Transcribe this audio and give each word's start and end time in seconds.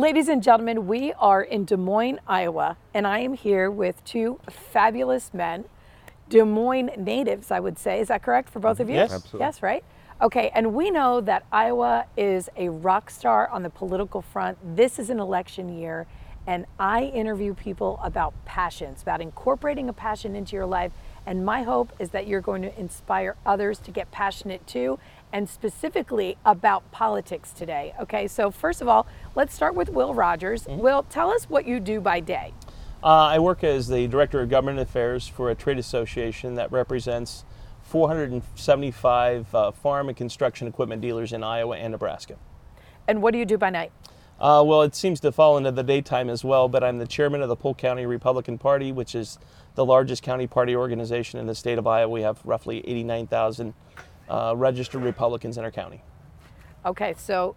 Ladies 0.00 0.28
and 0.28 0.42
gentlemen, 0.42 0.86
we 0.86 1.12
are 1.12 1.42
in 1.42 1.66
Des 1.66 1.76
Moines, 1.76 2.20
Iowa, 2.26 2.78
and 2.94 3.06
I 3.06 3.18
am 3.18 3.34
here 3.34 3.70
with 3.70 4.02
two 4.02 4.40
fabulous 4.48 5.34
men, 5.34 5.66
Des 6.30 6.44
Moines 6.44 6.92
natives, 6.96 7.50
I 7.50 7.60
would 7.60 7.78
say. 7.78 8.00
Is 8.00 8.08
that 8.08 8.22
correct 8.22 8.48
for 8.48 8.60
both 8.60 8.80
of 8.80 8.88
you? 8.88 8.94
Yes. 8.94 9.12
Absolutely. 9.12 9.40
Yes, 9.40 9.62
right? 9.62 9.84
Okay, 10.22 10.50
and 10.54 10.72
we 10.72 10.90
know 10.90 11.20
that 11.20 11.44
Iowa 11.52 12.06
is 12.16 12.48
a 12.56 12.70
rock 12.70 13.10
star 13.10 13.46
on 13.50 13.62
the 13.62 13.68
political 13.68 14.22
front. 14.22 14.56
This 14.74 14.98
is 14.98 15.10
an 15.10 15.20
election 15.20 15.68
year, 15.78 16.06
and 16.46 16.64
I 16.78 17.02
interview 17.02 17.52
people 17.52 18.00
about 18.02 18.32
passions, 18.46 19.02
about 19.02 19.20
incorporating 19.20 19.90
a 19.90 19.92
passion 19.92 20.34
into 20.34 20.56
your 20.56 20.64
life. 20.64 20.92
And 21.26 21.44
my 21.44 21.62
hope 21.62 21.92
is 21.98 22.08
that 22.10 22.26
you're 22.26 22.40
going 22.40 22.62
to 22.62 22.80
inspire 22.80 23.36
others 23.44 23.78
to 23.80 23.90
get 23.90 24.10
passionate 24.10 24.66
too, 24.66 24.98
and 25.32 25.48
specifically 25.48 26.36
about 26.44 26.90
politics 26.90 27.52
today. 27.52 27.94
Okay, 28.00 28.26
so 28.26 28.50
first 28.50 28.80
of 28.80 28.88
all, 28.88 29.06
let's 29.34 29.54
start 29.54 29.74
with 29.74 29.88
Will 29.88 30.14
Rogers. 30.14 30.66
Will, 30.68 31.04
tell 31.04 31.30
us 31.30 31.44
what 31.44 31.66
you 31.66 31.80
do 31.80 32.00
by 32.00 32.20
day. 32.20 32.52
Uh, 33.02 33.06
I 33.06 33.38
work 33.38 33.64
as 33.64 33.88
the 33.88 34.06
Director 34.08 34.40
of 34.40 34.50
Government 34.50 34.78
Affairs 34.78 35.26
for 35.26 35.50
a 35.50 35.54
trade 35.54 35.78
association 35.78 36.54
that 36.56 36.70
represents 36.70 37.44
475 37.82 39.54
uh, 39.54 39.70
farm 39.72 40.08
and 40.08 40.16
construction 40.16 40.68
equipment 40.68 41.00
dealers 41.00 41.32
in 41.32 41.42
Iowa 41.42 41.76
and 41.76 41.92
Nebraska. 41.92 42.36
And 43.08 43.22
what 43.22 43.32
do 43.32 43.38
you 43.38 43.46
do 43.46 43.56
by 43.56 43.70
night? 43.70 43.90
Uh, 44.38 44.62
well, 44.64 44.82
it 44.82 44.94
seems 44.94 45.20
to 45.20 45.32
fall 45.32 45.58
into 45.58 45.70
the 45.70 45.82
daytime 45.82 46.30
as 46.30 46.44
well, 46.44 46.68
but 46.68 46.82
I'm 46.82 46.98
the 46.98 47.06
chairman 47.06 47.42
of 47.42 47.48
the 47.48 47.56
Polk 47.56 47.76
County 47.76 48.06
Republican 48.06 48.56
Party, 48.56 48.90
which 48.90 49.14
is 49.14 49.38
the 49.74 49.84
largest 49.84 50.22
county 50.22 50.46
party 50.46 50.74
organization 50.74 51.38
in 51.38 51.46
the 51.46 51.54
state 51.54 51.78
of 51.78 51.86
Iowa. 51.86 52.08
We 52.10 52.22
have 52.22 52.40
roughly 52.44 52.86
89,000 52.88 53.74
uh, 54.30 54.54
registered 54.56 55.02
Republicans 55.02 55.58
in 55.58 55.64
our 55.64 55.70
county. 55.70 56.02
Okay, 56.86 57.14
so 57.18 57.56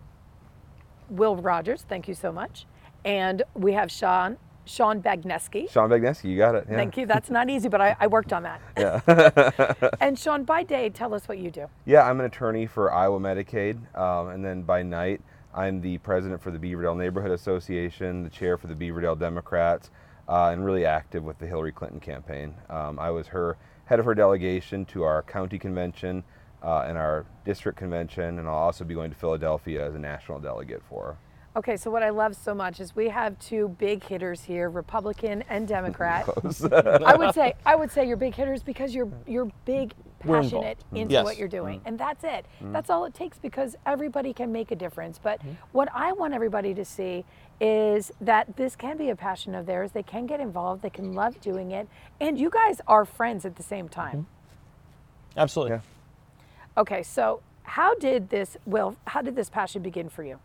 Will 1.09 1.35
Rogers, 1.35 1.85
thank 1.87 2.07
you 2.07 2.13
so 2.13 2.31
much. 2.31 2.65
And 3.05 3.43
we 3.53 3.73
have 3.73 3.91
Sean, 3.91 4.37
Sean 4.65 5.01
Bagniewski. 5.01 5.69
Sean 5.69 5.89
Bagniewski, 5.89 6.25
you 6.25 6.37
got 6.37 6.55
it. 6.55 6.65
Yeah. 6.69 6.75
Thank 6.75 6.97
you. 6.97 7.05
That's 7.05 7.29
not 7.29 7.49
easy, 7.49 7.69
but 7.69 7.81
I, 7.81 7.95
I 7.99 8.07
worked 8.07 8.33
on 8.33 8.43
that. 8.43 8.61
Yeah. 8.77 9.89
and 10.01 10.17
Sean, 10.17 10.43
by 10.43 10.63
day, 10.63 10.89
tell 10.89 11.13
us 11.13 11.27
what 11.27 11.37
you 11.37 11.51
do. 11.51 11.67
Yeah, 11.85 12.09
I'm 12.09 12.19
an 12.19 12.25
attorney 12.25 12.65
for 12.65 12.91
Iowa 12.91 13.19
Medicaid, 13.19 13.77
um, 13.97 14.29
and 14.29 14.43
then 14.43 14.63
by 14.63 14.83
night, 14.83 15.21
I'm 15.53 15.81
the 15.81 15.99
president 15.99 16.41
for 16.41 16.49
the 16.49 16.57
Beaverdale 16.57 16.97
Neighborhood 16.97 17.31
Association, 17.31 18.23
the 18.23 18.29
chair 18.29 18.57
for 18.57 18.67
the 18.67 18.73
Beaverdale 18.73 19.19
Democrats, 19.19 19.91
uh, 20.27 20.49
and 20.49 20.65
really 20.65 20.85
active 20.85 21.23
with 21.23 21.37
the 21.37 21.45
Hillary 21.45 21.71
Clinton 21.71 21.99
campaign. 21.99 22.55
Um, 22.69 22.97
I 22.97 23.11
was 23.11 23.27
her 23.27 23.57
head 23.85 23.99
of 23.99 24.05
her 24.05 24.15
delegation 24.15 24.85
to 24.85 25.03
our 25.03 25.21
county 25.21 25.59
convention 25.59 26.23
uh, 26.63 26.85
and 26.87 26.97
our 26.97 27.25
district 27.45 27.77
convention, 27.77 28.39
and 28.39 28.47
I'll 28.47 28.55
also 28.55 28.83
be 28.83 28.93
going 28.93 29.11
to 29.11 29.17
Philadelphia 29.17 29.85
as 29.85 29.95
a 29.95 29.99
national 29.99 30.39
delegate 30.39 30.81
for 30.89 31.05
her. 31.05 31.17
Okay, 31.55 31.77
so 31.77 31.91
what 31.91 32.01
I 32.01 32.09
love 32.09 32.35
so 32.35 32.55
much 32.55 32.79
is 32.79 32.95
we 32.95 33.09
have 33.09 33.37
two 33.37 33.75
big 33.77 34.03
hitters 34.03 34.41
here, 34.41 34.71
Republican 34.71 35.43
and 35.49 35.67
Democrat. 35.67 36.27
I 37.05 37.15
would 37.15 37.35
say 37.35 37.53
I 37.63 37.75
would 37.75 37.91
say 37.91 38.07
you're 38.07 38.17
big 38.17 38.33
hitters 38.33 38.63
because 38.63 38.95
you're 38.95 39.11
you're 39.27 39.51
big, 39.65 39.93
passionate 40.17 40.79
mm-hmm. 40.79 40.95
into 40.95 41.13
Yes. 41.13 41.23
what 41.23 41.37
you're 41.37 41.47
doing, 41.47 41.77
mm-hmm. 41.79 41.89
and 41.89 41.99
that's 41.99 42.23
it. 42.23 42.47
Mm-hmm. 42.59 42.73
That's 42.73 42.89
all 42.89 43.05
it 43.05 43.13
takes 43.13 43.37
because 43.37 43.75
everybody 43.85 44.33
can 44.33 44.51
make 44.51 44.71
a 44.71 44.75
difference. 44.75 45.19
But 45.21 45.41
what 45.73 45.89
I 45.93 46.11
want 46.13 46.33
everybody 46.33 46.73
to 46.73 46.83
see 46.83 47.23
is 47.61 48.11
that 48.19 48.57
this 48.57 48.75
can 48.75 48.97
be 48.97 49.11
a 49.11 49.15
passion 49.15 49.53
of 49.53 49.67
theirs. 49.67 49.91
They 49.91 50.01
can 50.01 50.25
get 50.25 50.39
involved. 50.39 50.81
They 50.81 50.89
can 50.89 51.13
love 51.13 51.39
doing 51.39 51.69
it, 51.69 51.87
and 52.19 52.39
you 52.39 52.49
guys 52.49 52.81
are 52.87 53.05
friends 53.05 53.45
at 53.45 53.57
the 53.57 53.63
same 53.63 53.89
time. 53.89 54.25
Absolutely. 55.37 55.75
Yeah. 55.75 55.81
Okay, 56.75 57.03
so 57.03 57.41
how 57.63 57.95
did 57.95 58.29
this 58.29 58.57
well 58.65 58.95
How 59.07 59.21
did 59.21 59.35
this 59.35 59.49
passion 59.49 59.81
begin 59.81 60.09
for 60.09 60.23
you? 60.23 60.39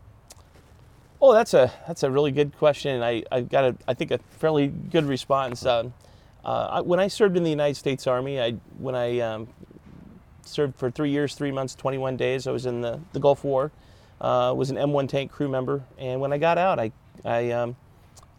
Oh, 1.21 1.33
that's 1.33 1.53
a 1.53 1.71
that's 1.87 2.03
a 2.03 2.11
really 2.11 2.31
good 2.31 2.55
question, 2.57 3.01
I 3.01 3.23
I 3.31 3.41
got 3.41 3.63
a 3.65 3.75
I 3.87 3.93
think 3.93 4.11
a 4.11 4.19
fairly 4.37 4.67
good 4.67 5.05
response. 5.05 5.65
Um, 5.65 5.93
uh, 6.45 6.67
I, 6.71 6.81
when 6.81 6.99
I 6.99 7.07
served 7.07 7.35
in 7.35 7.43
the 7.43 7.49
United 7.49 7.75
States 7.75 8.07
Army, 8.07 8.39
I 8.39 8.51
when 8.77 8.95
I 8.95 9.19
um, 9.19 9.47
served 10.43 10.75
for 10.75 10.89
three 10.89 11.09
years, 11.09 11.35
three 11.35 11.51
months, 11.51 11.75
21 11.75 12.15
days. 12.15 12.47
I 12.47 12.51
was 12.51 12.65
in 12.65 12.81
the, 12.81 12.99
the 13.13 13.19
Gulf 13.19 13.43
War. 13.43 13.71
Uh, 14.21 14.53
was 14.55 14.69
an 14.69 14.75
M1 14.75 15.07
tank 15.07 15.31
crew 15.31 15.47
member, 15.47 15.83
and 15.97 16.19
when 16.19 16.33
I 16.33 16.37
got 16.37 16.57
out, 16.57 16.79
I 16.79 16.91
I 17.25 17.51
um, 17.51 17.75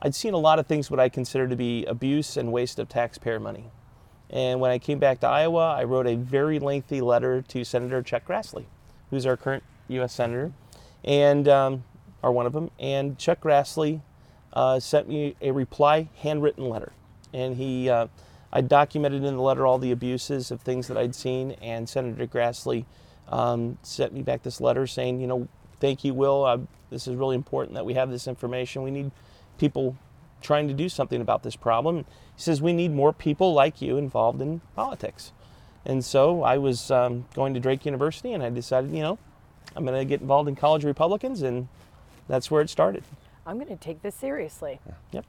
I'd 0.03 0.15
seen 0.15 0.35
a 0.35 0.39
lot 0.39 0.59
of 0.59 0.67
things 0.67 0.91
what 0.91 1.01
I 1.01 1.09
consider 1.09 1.49
to 1.49 1.57
be 1.57 1.85
abuse 1.87 2.37
and 2.37 2.53
waste 2.53 2.79
of 2.79 2.89
taxpayer 2.89 3.41
money. 3.41 3.71
And 4.31 4.61
when 4.61 4.71
I 4.71 4.79
came 4.79 4.99
back 4.99 5.21
to 5.21 5.27
Iowa, 5.27 5.75
I 5.77 5.85
wrote 5.85 6.07
a 6.07 6.15
very 6.15 6.59
lengthy 6.59 7.01
letter 7.01 7.43
to 7.43 7.65
Senator 7.65 8.01
Chuck 8.03 8.27
Grassley, 8.27 8.65
who's 9.11 9.27
our 9.27 9.37
current 9.37 9.65
U.S. 9.89 10.15
Senator, 10.15 10.53
and 11.05 11.49
um, 11.49 11.85
are 12.23 12.31
one 12.31 12.47
of 12.47 12.53
them. 12.53 12.71
And 12.79 13.19
Chuck 13.19 13.41
Grassley 13.41 14.03
uh, 14.53 14.79
sent 14.79 15.09
me 15.09 15.35
a 15.41 15.51
reply 15.51 16.09
handwritten 16.19 16.69
letter, 16.69 16.93
and 17.35 17.57
he 17.57 17.91
uh, 17.91 18.07
I 18.53 18.61
documented 18.61 19.25
in 19.25 19.37
the 19.37 19.43
letter 19.43 19.67
all 19.67 19.79
the 19.79 19.93
abuses 19.93 20.51
of 20.51 20.61
things 20.61 20.89
that 20.89 20.97
I'd 20.97 21.15
seen, 21.15 21.53
and 21.63 21.89
Senator 21.89 22.27
Grassley 22.27 22.85
um, 23.29 23.79
sent 23.83 24.13
me 24.13 24.23
back 24.23 24.43
this 24.43 24.61
letter 24.61 24.87
saying, 24.87 25.21
you 25.21 25.27
know, 25.27 25.49
thank 25.79 26.05
you, 26.05 26.15
Will. 26.15 26.45
Uh, 26.45 26.59
this 26.91 27.07
is 27.07 27.15
really 27.15 27.37
important 27.37 27.75
that 27.75 27.87
we 27.87 27.95
have 27.95 28.11
this 28.11 28.27
information. 28.27 28.83
We 28.83 28.91
need 28.91 29.13
people 29.59 29.97
trying 30.41 30.69
to 30.69 30.75
do 30.75 30.89
something 30.89 31.21
about 31.21 31.43
this 31.43 31.57
problem. 31.57 32.05
He 32.37 32.43
says 32.43 32.63
we 32.63 32.73
need 32.73 32.93
more 32.93 33.13
people 33.13 33.53
like 33.53 33.81
you 33.81 33.97
involved 33.97 34.41
in 34.41 34.61
politics. 34.75 35.33
And 35.85 36.05
so 36.05 36.43
I 36.43 36.59
was 36.59 36.91
um, 36.91 37.27
going 37.35 37.55
to 37.55 37.61
Drake 37.61 37.87
University, 37.87 38.33
and 38.33 38.43
I 38.43 38.51
decided, 38.51 38.93
you 38.93 39.03
know, 39.03 39.19
I'm 39.75 39.85
going 39.85 39.99
to 39.99 40.05
get 40.05 40.21
involved 40.21 40.49
in 40.49 40.57
college 40.57 40.85
Republicans, 40.85 41.43
and 41.43 41.69
that's 42.29 42.51
where 42.51 42.61
it 42.61 42.71
started. 42.71 43.05
I'm 43.47 43.57
going 43.57 43.69
to 43.69 43.77
take 43.77 44.03
this 44.03 44.15
seriously. 44.15 44.81
Yep. 45.13 45.25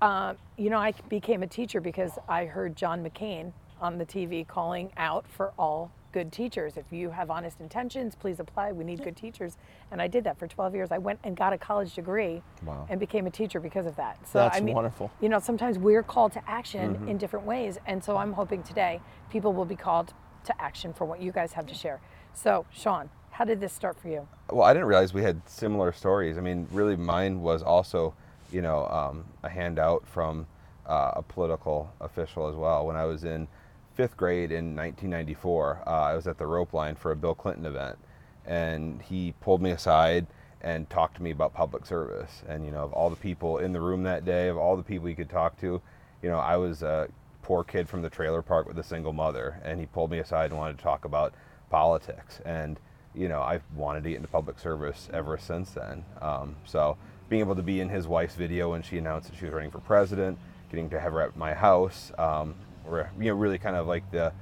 Um, 0.00 0.36
you 0.56 0.70
know, 0.70 0.78
I 0.78 0.92
became 1.08 1.42
a 1.42 1.46
teacher 1.46 1.80
because 1.80 2.12
I 2.28 2.46
heard 2.46 2.76
John 2.76 3.04
McCain 3.04 3.52
on 3.80 3.98
the 3.98 4.06
TV 4.06 4.46
calling 4.46 4.90
out 4.96 5.26
for 5.28 5.52
all 5.58 5.90
good 6.16 6.32
teachers. 6.32 6.78
If 6.78 6.90
you 6.90 7.10
have 7.10 7.30
honest 7.30 7.60
intentions, 7.60 8.14
please 8.14 8.40
apply. 8.40 8.72
We 8.72 8.84
need 8.84 9.04
good 9.04 9.18
teachers. 9.18 9.58
And 9.90 10.00
I 10.00 10.06
did 10.08 10.24
that 10.24 10.38
for 10.38 10.46
12 10.46 10.74
years. 10.74 10.90
I 10.90 10.96
went 10.96 11.20
and 11.24 11.36
got 11.36 11.52
a 11.52 11.58
college 11.58 11.94
degree 11.94 12.40
Wow. 12.64 12.86
and 12.88 12.98
became 12.98 13.26
a 13.26 13.30
teacher 13.30 13.60
because 13.60 13.84
of 13.84 13.96
that. 13.96 14.16
So 14.26 14.38
That's 14.38 14.56
I 14.56 14.60
mean, 14.62 14.74
wonderful. 14.74 15.10
You 15.20 15.28
know, 15.28 15.38
sometimes 15.40 15.78
we're 15.78 16.02
called 16.02 16.32
to 16.32 16.50
action 16.50 17.06
in 17.06 17.18
different 17.18 17.44
ways. 17.44 17.76
And 17.84 18.02
so 18.02 18.16
I'm 18.16 18.32
hoping 18.32 18.62
today 18.62 19.02
people 19.28 19.52
will 19.52 19.66
be 19.66 19.76
called 19.76 20.14
to 20.44 20.58
action 20.58 20.94
for 20.94 21.04
what 21.04 21.20
you 21.20 21.32
guys 21.32 21.52
have 21.52 21.66
to 21.66 21.74
share. 21.74 22.00
So, 22.32 22.64
Sean, 22.72 23.10
how 23.32 23.44
did 23.44 23.60
this 23.60 23.74
start 23.74 24.00
for 24.00 24.08
you? 24.08 24.26
Well, 24.50 24.62
I 24.62 24.72
didn't 24.72 24.88
realize 24.88 25.12
we 25.12 25.22
had 25.22 25.46
similar 25.46 25.92
stories. 25.92 26.38
I 26.38 26.40
mean, 26.40 26.66
really, 26.72 26.96
mine 26.96 27.42
was 27.42 27.62
also, 27.62 28.14
you 28.50 28.62
know, 28.62 28.86
um, 28.86 29.26
a 29.42 29.50
handout 29.50 30.06
from 30.06 30.46
uh, 30.86 31.10
a 31.16 31.22
political 31.22 31.92
official 32.00 32.48
as 32.48 32.54
well. 32.54 32.86
When 32.86 32.96
I 32.96 33.04
was 33.04 33.24
in 33.24 33.48
fifth 33.96 34.16
grade 34.16 34.52
in 34.52 34.76
1994, 34.76 35.82
uh, 35.86 35.90
I 35.90 36.14
was 36.14 36.26
at 36.26 36.38
the 36.38 36.46
rope 36.46 36.74
line 36.74 36.94
for 36.94 37.10
a 37.10 37.16
Bill 37.16 37.34
Clinton 37.34 37.64
event, 37.64 37.98
and 38.44 39.00
he 39.00 39.34
pulled 39.40 39.62
me 39.62 39.70
aside 39.70 40.26
and 40.60 40.88
talked 40.90 41.16
to 41.16 41.22
me 41.22 41.30
about 41.30 41.54
public 41.54 41.86
service. 41.86 42.42
And 42.46 42.64
you 42.64 42.70
know, 42.70 42.84
of 42.84 42.92
all 42.92 43.08
the 43.08 43.16
people 43.16 43.58
in 43.58 43.72
the 43.72 43.80
room 43.80 44.02
that 44.02 44.24
day, 44.24 44.48
of 44.48 44.58
all 44.58 44.76
the 44.76 44.82
people 44.82 45.06
he 45.08 45.14
could 45.14 45.30
talk 45.30 45.58
to, 45.60 45.80
you 46.22 46.28
know, 46.28 46.38
I 46.38 46.56
was 46.56 46.82
a 46.82 47.08
poor 47.42 47.64
kid 47.64 47.88
from 47.88 48.02
the 48.02 48.10
trailer 48.10 48.42
park 48.42 48.68
with 48.68 48.78
a 48.78 48.84
single 48.84 49.12
mother, 49.12 49.60
and 49.64 49.80
he 49.80 49.86
pulled 49.86 50.10
me 50.10 50.18
aside 50.18 50.50
and 50.50 50.58
wanted 50.58 50.76
to 50.76 50.82
talk 50.84 51.04
about 51.04 51.32
politics. 51.70 52.40
And 52.44 52.78
you 53.14 53.28
know, 53.28 53.40
I've 53.40 53.62
wanted 53.74 54.04
to 54.04 54.10
get 54.10 54.16
into 54.16 54.28
public 54.28 54.58
service 54.58 55.08
ever 55.10 55.38
since 55.38 55.70
then. 55.70 56.04
Um, 56.20 56.56
so 56.66 56.98
being 57.30 57.40
able 57.40 57.56
to 57.56 57.62
be 57.62 57.80
in 57.80 57.88
his 57.88 58.06
wife's 58.06 58.34
video 58.34 58.72
when 58.72 58.82
she 58.82 58.98
announced 58.98 59.30
that 59.30 59.38
she 59.38 59.46
was 59.46 59.54
running 59.54 59.70
for 59.70 59.78
president, 59.78 60.38
getting 60.70 60.90
to 60.90 61.00
have 61.00 61.12
her 61.12 61.22
at 61.22 61.34
my 61.34 61.54
house, 61.54 62.12
um, 62.18 62.54
were 62.86 63.10
you 63.18 63.26
know 63.30 63.34
really 63.34 63.58
kind 63.58 63.76
of 63.76 63.86
like 63.86 64.10
the 64.10 64.32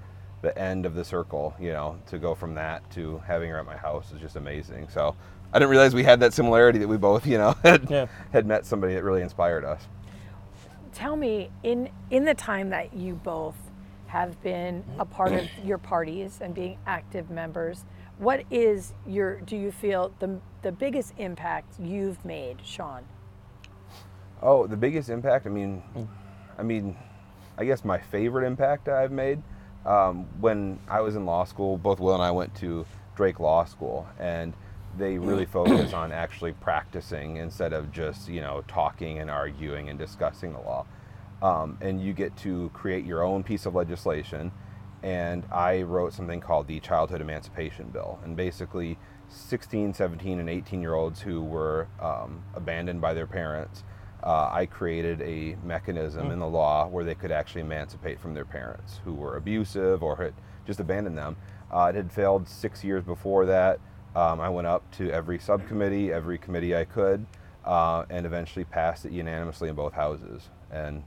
the 0.42 0.56
end 0.58 0.84
of 0.86 0.94
the 0.94 1.04
circle. 1.04 1.54
You 1.60 1.72
know, 1.72 1.98
to 2.08 2.18
go 2.18 2.34
from 2.34 2.54
that 2.54 2.88
to 2.92 3.18
having 3.26 3.50
her 3.50 3.58
at 3.58 3.66
my 3.66 3.76
house 3.76 4.12
is 4.12 4.20
just 4.20 4.36
amazing. 4.36 4.88
So 4.88 5.16
I 5.52 5.58
didn't 5.58 5.70
realize 5.70 5.94
we 5.94 6.04
had 6.04 6.20
that 6.20 6.32
similarity 6.32 6.78
that 6.80 6.88
we 6.88 6.96
both, 6.96 7.26
you 7.26 7.38
know, 7.38 7.54
had, 7.62 7.88
Yeah. 7.90 8.06
had 8.32 8.46
met 8.46 8.66
somebody 8.66 8.94
that 8.94 9.04
really 9.04 9.22
inspired 9.22 9.64
us. 9.64 9.86
Tell 10.92 11.16
me, 11.16 11.50
in 11.62 11.88
in 12.10 12.24
the 12.24 12.34
time 12.34 12.70
that 12.70 12.94
you 12.94 13.14
both 13.14 13.56
have 14.06 14.40
been 14.42 14.84
a 14.98 15.04
part 15.04 15.32
of 15.32 15.48
your 15.64 15.78
parties 15.78 16.38
and 16.40 16.54
being 16.54 16.78
active 16.86 17.30
members, 17.30 17.84
what 18.18 18.44
is 18.50 18.92
your 19.06 19.40
do 19.40 19.56
you 19.56 19.72
feel 19.72 20.12
the 20.20 20.38
the 20.62 20.70
biggest 20.70 21.14
impact 21.18 21.80
you've 21.80 22.24
made, 22.24 22.58
Sean? 22.64 23.02
Oh, 24.40 24.66
the 24.66 24.76
biggest 24.76 25.08
impact. 25.08 25.46
I 25.46 25.50
mean, 25.50 25.82
I 26.58 26.62
mean, 26.62 26.96
I 27.56 27.64
guess 27.64 27.84
my 27.84 27.98
favorite 27.98 28.46
impact 28.46 28.88
I've 28.88 29.12
made 29.12 29.42
um, 29.86 30.26
when 30.40 30.78
I 30.88 31.00
was 31.00 31.16
in 31.16 31.26
law 31.26 31.44
school. 31.44 31.78
Both 31.78 32.00
Will 32.00 32.14
and 32.14 32.22
I 32.22 32.30
went 32.30 32.54
to 32.56 32.86
Drake 33.16 33.38
Law 33.40 33.64
School, 33.64 34.06
and 34.18 34.54
they 34.96 35.18
really 35.18 35.46
focus 35.46 35.92
on 35.92 36.12
actually 36.12 36.52
practicing 36.52 37.36
instead 37.36 37.72
of 37.72 37.92
just 37.92 38.28
you 38.28 38.40
know 38.40 38.62
talking 38.66 39.18
and 39.18 39.30
arguing 39.30 39.88
and 39.88 39.98
discussing 39.98 40.52
the 40.52 40.60
law. 40.60 40.86
Um, 41.42 41.78
and 41.80 42.02
you 42.02 42.12
get 42.12 42.36
to 42.38 42.70
create 42.72 43.04
your 43.04 43.22
own 43.22 43.42
piece 43.42 43.66
of 43.66 43.74
legislation. 43.74 44.50
And 45.02 45.44
I 45.52 45.82
wrote 45.82 46.14
something 46.14 46.40
called 46.40 46.66
the 46.66 46.80
Childhood 46.80 47.20
Emancipation 47.20 47.90
Bill, 47.90 48.18
and 48.24 48.36
basically. 48.36 48.98
16, 49.26 49.94
17, 49.94 50.38
and 50.38 50.50
18 50.50 50.82
year 50.82 50.92
olds 50.94 51.22
who 51.22 51.42
were 51.42 51.88
um, 51.98 52.44
abandoned 52.54 53.00
by 53.00 53.14
their 53.14 53.26
parents 53.26 53.82
uh, 54.24 54.48
I 54.50 54.64
created 54.66 55.20
a 55.20 55.56
mechanism 55.62 56.30
in 56.30 56.38
the 56.38 56.46
law 56.46 56.88
where 56.88 57.04
they 57.04 57.14
could 57.14 57.30
actually 57.30 57.60
emancipate 57.60 58.18
from 58.18 58.32
their 58.32 58.46
parents 58.46 59.00
who 59.04 59.12
were 59.12 59.36
abusive 59.36 60.02
or 60.02 60.16
had 60.16 60.32
just 60.66 60.80
abandoned 60.80 61.18
them. 61.18 61.36
Uh, 61.70 61.90
it 61.90 61.94
had 61.94 62.10
failed 62.10 62.48
six 62.48 62.82
years 62.82 63.04
before 63.04 63.44
that. 63.46 63.80
Um, 64.16 64.40
I 64.40 64.48
went 64.48 64.66
up 64.66 64.90
to 64.92 65.10
every 65.10 65.38
subcommittee, 65.38 66.10
every 66.10 66.38
committee 66.38 66.74
I 66.74 66.84
could, 66.84 67.26
uh, 67.66 68.04
and 68.08 68.24
eventually 68.24 68.64
passed 68.64 69.04
it 69.04 69.12
unanimously 69.12 69.68
in 69.68 69.74
both 69.74 69.92
houses. 69.92 70.48
And 70.70 71.02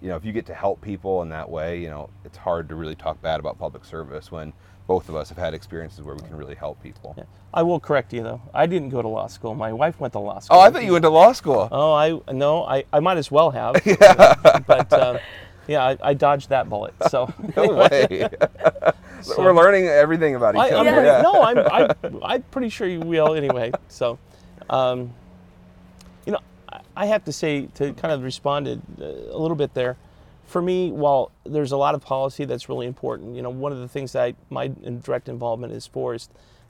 you 0.00 0.08
know, 0.08 0.16
if 0.16 0.24
you 0.24 0.32
get 0.32 0.46
to 0.46 0.54
help 0.54 0.80
people 0.80 1.22
in 1.22 1.28
that 1.28 1.48
way, 1.48 1.80
you 1.80 1.88
know, 1.88 2.10
it's 2.24 2.36
hard 2.36 2.68
to 2.70 2.74
really 2.74 2.96
talk 2.96 3.22
bad 3.22 3.38
about 3.38 3.58
public 3.58 3.84
service 3.84 4.32
when 4.32 4.52
both 4.86 5.08
of 5.08 5.16
us 5.16 5.28
have 5.28 5.38
had 5.38 5.52
experiences 5.54 6.02
where 6.02 6.14
we 6.14 6.22
can 6.22 6.36
really 6.36 6.54
help 6.54 6.80
people. 6.82 7.14
Yeah. 7.18 7.24
I 7.52 7.62
will 7.62 7.80
correct 7.80 8.12
you 8.12 8.22
though. 8.22 8.40
I 8.54 8.66
didn't 8.66 8.90
go 8.90 9.02
to 9.02 9.08
law 9.08 9.26
school. 9.26 9.54
My 9.54 9.72
wife 9.72 9.98
went 9.98 10.12
to 10.12 10.18
law 10.20 10.38
school. 10.38 10.58
Oh, 10.58 10.60
I 10.60 10.70
thought 10.70 10.84
you 10.84 10.92
went 10.92 11.02
to 11.04 11.10
law 11.10 11.32
school. 11.32 11.68
Oh, 11.72 11.92
I 11.92 12.20
no, 12.32 12.64
I, 12.64 12.84
I 12.92 13.00
might 13.00 13.16
as 13.18 13.30
well 13.30 13.50
have. 13.50 13.76
yeah. 13.84 14.60
But 14.66 14.92
um, 14.92 15.18
yeah, 15.66 15.84
I, 15.84 15.98
I 16.02 16.14
dodged 16.14 16.50
that 16.50 16.68
bullet. 16.68 16.94
So 17.10 17.32
No 17.56 17.68
way. 17.74 18.28
So- 19.22 19.34
We're 19.42 19.54
learning 19.54 19.86
everything 19.86 20.36
about 20.36 20.54
each 20.54 20.60
I, 20.60 20.70
other. 20.70 20.90
I'm 20.90 21.04
yeah. 21.04 21.22
no, 21.22 21.42
I'm, 21.42 21.58
I'm 21.58 22.22
I'm 22.22 22.42
pretty 22.44 22.68
sure 22.68 22.86
you 22.86 23.00
will 23.00 23.34
anyway. 23.34 23.72
So, 23.88 24.18
um, 24.70 25.12
you 26.26 26.32
know, 26.32 26.40
I- 26.72 26.80
I 26.96 27.06
have 27.06 27.24
to 27.24 27.32
say 27.32 27.66
to 27.74 27.92
kind 27.94 28.12
of 28.14 28.22
respond 28.22 28.66
to, 28.66 29.04
uh, 29.04 29.36
a 29.36 29.38
little 29.38 29.56
bit 29.56 29.74
there. 29.74 29.96
For 30.46 30.62
me, 30.62 30.92
while 30.92 31.32
there's 31.44 31.72
a 31.72 31.76
lot 31.76 31.94
of 31.94 32.02
policy 32.02 32.44
that's 32.44 32.68
really 32.68 32.86
important, 32.86 33.34
you 33.34 33.42
know, 33.42 33.50
one 33.50 33.72
of 33.72 33.78
the 33.78 33.88
things 33.88 34.12
that 34.12 34.22
I, 34.22 34.34
my 34.48 34.68
direct 34.68 35.28
involvement 35.28 35.72
is 35.72 35.86
for 35.86 36.14
is 36.14 36.28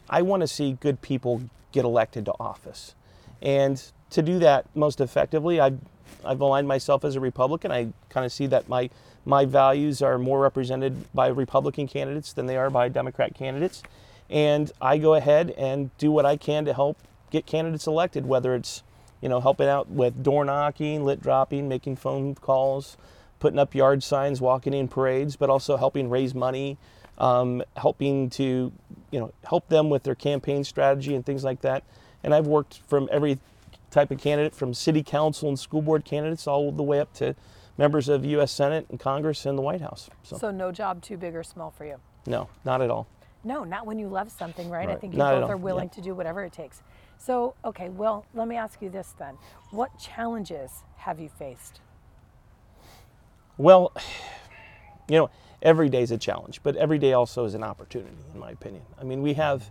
I 0.09 0.23
want 0.23 0.41
to 0.41 0.47
see 0.47 0.79
good 0.81 1.03
people 1.03 1.43
get 1.73 1.85
elected 1.85 2.25
to 2.25 2.33
office, 2.41 2.95
and 3.43 3.83
to 4.11 4.23
do 4.23 4.39
that 4.39 4.67
most 4.75 5.01
effectively, 5.01 5.61
I've 5.61 5.79
I've 6.25 6.41
aligned 6.41 6.67
myself 6.67 7.05
as 7.05 7.17
a 7.17 7.21
Republican. 7.21 7.71
I 7.71 7.93
kind 8.09 8.25
of 8.25 8.33
see 8.33 8.47
that 8.47 8.69
my 8.69 8.89
my 9.25 9.45
values 9.45 10.01
are 10.03 10.19
more 10.19 10.41
represented 10.41 11.13
by 11.13 11.27
Republican 11.29 11.87
candidates 11.87 12.33
than 12.33 12.47
they 12.47 12.57
are 12.57 12.71
by 12.71 12.89
Democrat 12.89 13.35
candidates, 13.35 13.83
and 14.31 14.73
I 14.81 14.99
go 14.99 15.15
ahead 15.15 15.51
and 15.51 15.97
do 15.99 16.11
what 16.11 16.25
I 16.25 16.37
can 16.37 16.65
to 16.65 16.73
help 16.73 16.97
get 17.31 17.45
candidates 17.45 17.87
elected, 17.87 18.25
whether 18.27 18.55
it's 18.55 18.83
you 19.21 19.29
know 19.29 19.41
helping 19.41 19.69
out 19.69 19.91
with 19.91 20.23
door 20.23 20.45
knocking, 20.45 21.05
lit 21.05 21.21
dropping, 21.21 21.69
making 21.69 21.97
phone 21.97 22.35
calls, 22.37 22.97
putting 23.39 23.59
up 23.59 23.75
yard 23.75 24.03
signs, 24.03 24.41
walking 24.41 24.75
in 24.75 24.89
parades, 24.89 25.37
but 25.37 25.51
also 25.51 25.77
helping 25.77 26.09
raise 26.11 26.35
money, 26.35 26.79
um, 27.19 27.63
helping 27.77 28.31
to 28.31 28.73
you 29.11 29.21
know 29.21 29.33
help 29.45 29.69
them 29.69 29.91
with 29.91 30.03
their 30.03 30.15
campaign 30.15 30.65
strategy 30.65 31.15
and 31.15 31.25
things 31.25 31.45
like 31.45 31.61
that. 31.63 31.85
And 32.23 32.35
I've 32.35 32.47
worked 32.47 32.81
from 32.89 33.09
every 33.13 33.39
type 33.91 34.11
of 34.11 34.19
candidate, 34.21 34.55
from 34.55 34.75
city 34.75 35.03
council 35.03 35.49
and 35.49 35.59
school 35.59 35.83
board 35.83 36.05
candidates, 36.05 36.47
all 36.47 36.73
the 36.73 36.83
way 36.83 37.01
up 37.01 37.13
to 37.15 37.35
members 37.79 38.09
of 38.09 38.25
U.S. 38.25 38.53
Senate 38.53 38.87
and 38.91 38.99
Congress 38.99 39.47
and 39.47 39.57
the 39.57 39.63
White 39.63 39.81
House. 39.81 40.11
So, 40.23 40.37
So 40.37 40.51
no 40.51 40.73
job 40.73 41.03
too 41.03 41.17
big 41.17 41.35
or 41.37 41.43
small 41.43 41.71
for 41.71 41.85
you. 41.85 41.97
no, 42.27 42.49
not 42.65 42.83
at 42.83 42.91
all. 42.91 43.07
No, 43.45 43.63
not 43.63 43.87
when 43.87 43.99
you 43.99 44.09
love 44.09 44.33
something, 44.33 44.69
right? 44.69 44.89
I 44.89 44.97
think 44.97 45.13
you 45.13 45.19
Not 45.19 45.41
both 45.41 45.51
are 45.51 45.57
willing 45.57 45.89
yeah. 45.89 45.95
to 45.95 46.01
do 46.01 46.15
whatever 46.15 46.43
it 46.43 46.53
takes. 46.53 46.83
So, 47.17 47.55
okay, 47.65 47.89
well, 47.91 48.27
let 48.35 48.49
me 48.49 48.57
ask 48.57 48.83
you 48.83 48.91
this 48.91 49.15
then. 49.19 49.37
What 49.71 49.97
challenges 50.01 50.83
have 50.97 51.21
you 51.21 51.29
faced? 51.29 51.81
Well, 53.59 53.93
you 55.09 55.17
know, 55.17 55.31
every 55.63 55.89
day 55.89 56.03
is 56.03 56.11
a 56.11 56.19
challenge, 56.19 56.61
but 56.63 56.77
every 56.77 56.99
day 56.99 57.13
also 57.13 57.45
is 57.45 57.55
an 57.55 57.63
opportunity, 57.63 58.17
in 58.33 58.41
my 58.41 58.51
opinion. 58.51 58.83
I 59.01 59.05
mean, 59.05 59.23
we 59.23 59.35
have, 59.35 59.71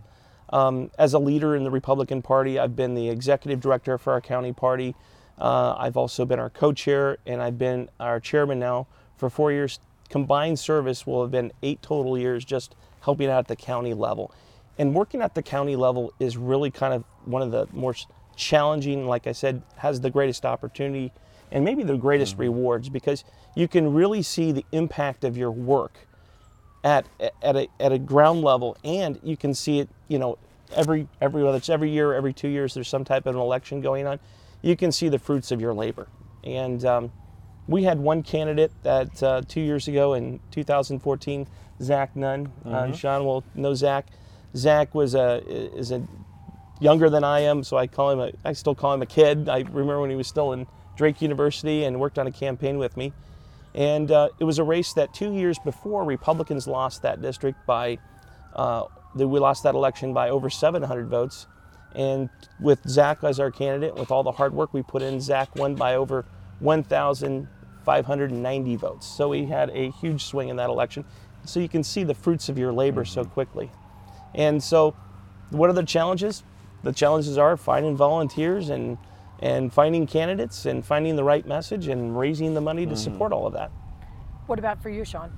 um, 0.50 0.90
as 0.98 1.14
a 1.14 1.18
leader 1.18 1.54
in 1.56 1.64
the 1.64 1.70
Republican 1.70 2.22
Party, 2.22 2.58
I've 2.58 2.76
been 2.76 2.94
the 2.94 3.08
executive 3.08 3.60
director 3.60 3.98
for 3.98 4.12
our 4.12 4.20
county 4.20 4.52
party. 4.52 4.94
Uh, 5.38 5.74
I've 5.78 5.96
also 5.96 6.24
been 6.24 6.38
our 6.38 6.50
co 6.50 6.72
chair, 6.72 7.18
and 7.26 7.42
I've 7.42 7.58
been 7.58 7.90
our 8.00 8.20
chairman 8.20 8.58
now 8.58 8.86
for 9.16 9.28
four 9.28 9.52
years. 9.52 9.78
Combined 10.08 10.58
service 10.58 11.06
will 11.06 11.22
have 11.22 11.30
been 11.30 11.52
eight 11.62 11.82
total 11.82 12.16
years 12.16 12.44
just 12.44 12.74
helping 13.00 13.28
out 13.28 13.40
at 13.40 13.48
the 13.48 13.56
county 13.56 13.92
level. 13.92 14.32
And 14.78 14.94
working 14.94 15.20
at 15.20 15.34
the 15.34 15.42
county 15.42 15.76
level 15.76 16.12
is 16.18 16.36
really 16.36 16.70
kind 16.70 16.94
of 16.94 17.04
one 17.24 17.42
of 17.42 17.50
the 17.50 17.66
more 17.72 17.94
challenging, 18.36 19.06
like 19.06 19.26
I 19.26 19.32
said, 19.32 19.62
has 19.76 20.00
the 20.00 20.10
greatest 20.10 20.44
opportunity 20.44 21.12
and 21.50 21.64
maybe 21.64 21.82
the 21.82 21.96
greatest 21.96 22.38
rewards 22.38 22.88
because 22.88 23.24
you 23.54 23.68
can 23.68 23.92
really 23.92 24.22
see 24.22 24.52
the 24.52 24.64
impact 24.72 25.24
of 25.24 25.36
your 25.36 25.50
work 25.50 26.06
at 26.84 27.06
at 27.42 27.56
a 27.56 27.68
at 27.80 27.92
a 27.92 27.98
ground 27.98 28.42
level, 28.42 28.76
and 28.84 29.18
you 29.22 29.36
can 29.36 29.54
see 29.54 29.80
it. 29.80 29.88
You 30.08 30.18
know, 30.18 30.38
every 30.74 31.08
every 31.20 31.42
whether 31.42 31.56
it's 31.58 31.68
every 31.68 31.90
year, 31.90 32.14
every 32.14 32.32
two 32.32 32.48
years, 32.48 32.74
there's 32.74 32.88
some 32.88 33.04
type 33.04 33.26
of 33.26 33.34
an 33.34 33.40
election 33.40 33.80
going 33.80 34.06
on. 34.06 34.20
You 34.62 34.76
can 34.76 34.92
see 34.92 35.08
the 35.08 35.18
fruits 35.18 35.50
of 35.50 35.60
your 35.60 35.74
labor, 35.74 36.08
and 36.44 36.84
um, 36.84 37.12
we 37.66 37.84
had 37.84 37.98
one 37.98 38.22
candidate 38.22 38.72
that 38.82 39.22
uh, 39.22 39.42
two 39.46 39.60
years 39.60 39.88
ago 39.88 40.14
in 40.14 40.40
2014, 40.52 41.46
Zach 41.82 42.14
Nunn. 42.14 42.52
Uh, 42.64 42.92
Sean 42.92 43.24
will 43.24 43.44
know 43.54 43.74
Zach. 43.74 44.06
Zach 44.54 44.94
was 44.94 45.14
a 45.14 45.42
is 45.46 45.90
a 45.90 46.06
younger 46.80 47.10
than 47.10 47.24
I 47.24 47.40
am, 47.40 47.64
so 47.64 47.76
I 47.76 47.86
call 47.86 48.10
him 48.12 48.20
a, 48.20 48.32
I 48.44 48.52
still 48.52 48.74
call 48.74 48.94
him 48.94 49.02
a 49.02 49.06
kid. 49.06 49.48
I 49.48 49.58
remember 49.60 50.00
when 50.00 50.10
he 50.10 50.16
was 50.16 50.28
still 50.28 50.52
in 50.52 50.66
Drake 50.96 51.22
University 51.22 51.84
and 51.84 52.00
worked 52.00 52.18
on 52.18 52.26
a 52.26 52.32
campaign 52.32 52.78
with 52.78 52.96
me. 52.96 53.12
And 53.74 54.10
uh, 54.10 54.30
it 54.40 54.44
was 54.44 54.58
a 54.58 54.64
race 54.64 54.94
that 54.94 55.12
two 55.12 55.34
years 55.34 55.58
before 55.58 56.02
Republicans 56.04 56.66
lost 56.66 57.02
that 57.02 57.20
district 57.20 57.66
by, 57.66 57.98
uh, 58.54 58.84
we 59.14 59.38
lost 59.38 59.64
that 59.64 59.74
election 59.74 60.14
by 60.14 60.30
over 60.30 60.48
700 60.48 61.08
votes. 61.08 61.46
And 61.94 62.30
with 62.58 62.88
Zach 62.88 63.22
as 63.22 63.38
our 63.38 63.50
candidate, 63.50 63.94
with 63.94 64.10
all 64.10 64.22
the 64.22 64.32
hard 64.32 64.54
work 64.54 64.72
we 64.72 64.82
put 64.82 65.02
in, 65.02 65.20
Zach 65.20 65.54
won 65.56 65.74
by 65.74 65.94
over 65.94 66.24
1,590 66.60 68.76
votes. 68.76 69.06
So 69.06 69.32
he 69.32 69.44
had 69.46 69.68
a 69.70 69.90
huge 69.90 70.24
swing 70.24 70.48
in 70.48 70.56
that 70.56 70.70
election. 70.70 71.04
So 71.44 71.60
you 71.60 71.68
can 71.68 71.84
see 71.84 72.02
the 72.02 72.14
fruits 72.14 72.48
of 72.48 72.56
your 72.58 72.72
labor 72.72 73.04
so 73.04 73.24
quickly. 73.24 73.70
And 74.34 74.60
so, 74.62 74.96
what 75.50 75.68
are 75.70 75.74
the 75.74 75.84
challenges? 75.84 76.42
The 76.82 76.92
challenges 76.92 77.38
are 77.38 77.56
finding 77.56 77.96
volunteers 77.96 78.68
and 78.68 78.98
and 79.40 79.72
finding 79.72 80.06
candidates 80.06 80.66
and 80.66 80.84
finding 80.84 81.16
the 81.16 81.24
right 81.24 81.46
message 81.46 81.88
and 81.88 82.18
raising 82.18 82.54
the 82.54 82.60
money 82.60 82.86
to 82.86 82.96
support 82.96 83.32
all 83.32 83.46
of 83.46 83.52
that. 83.52 83.70
What 84.46 84.58
about 84.58 84.82
for 84.82 84.90
you, 84.90 85.04
Sean? 85.04 85.36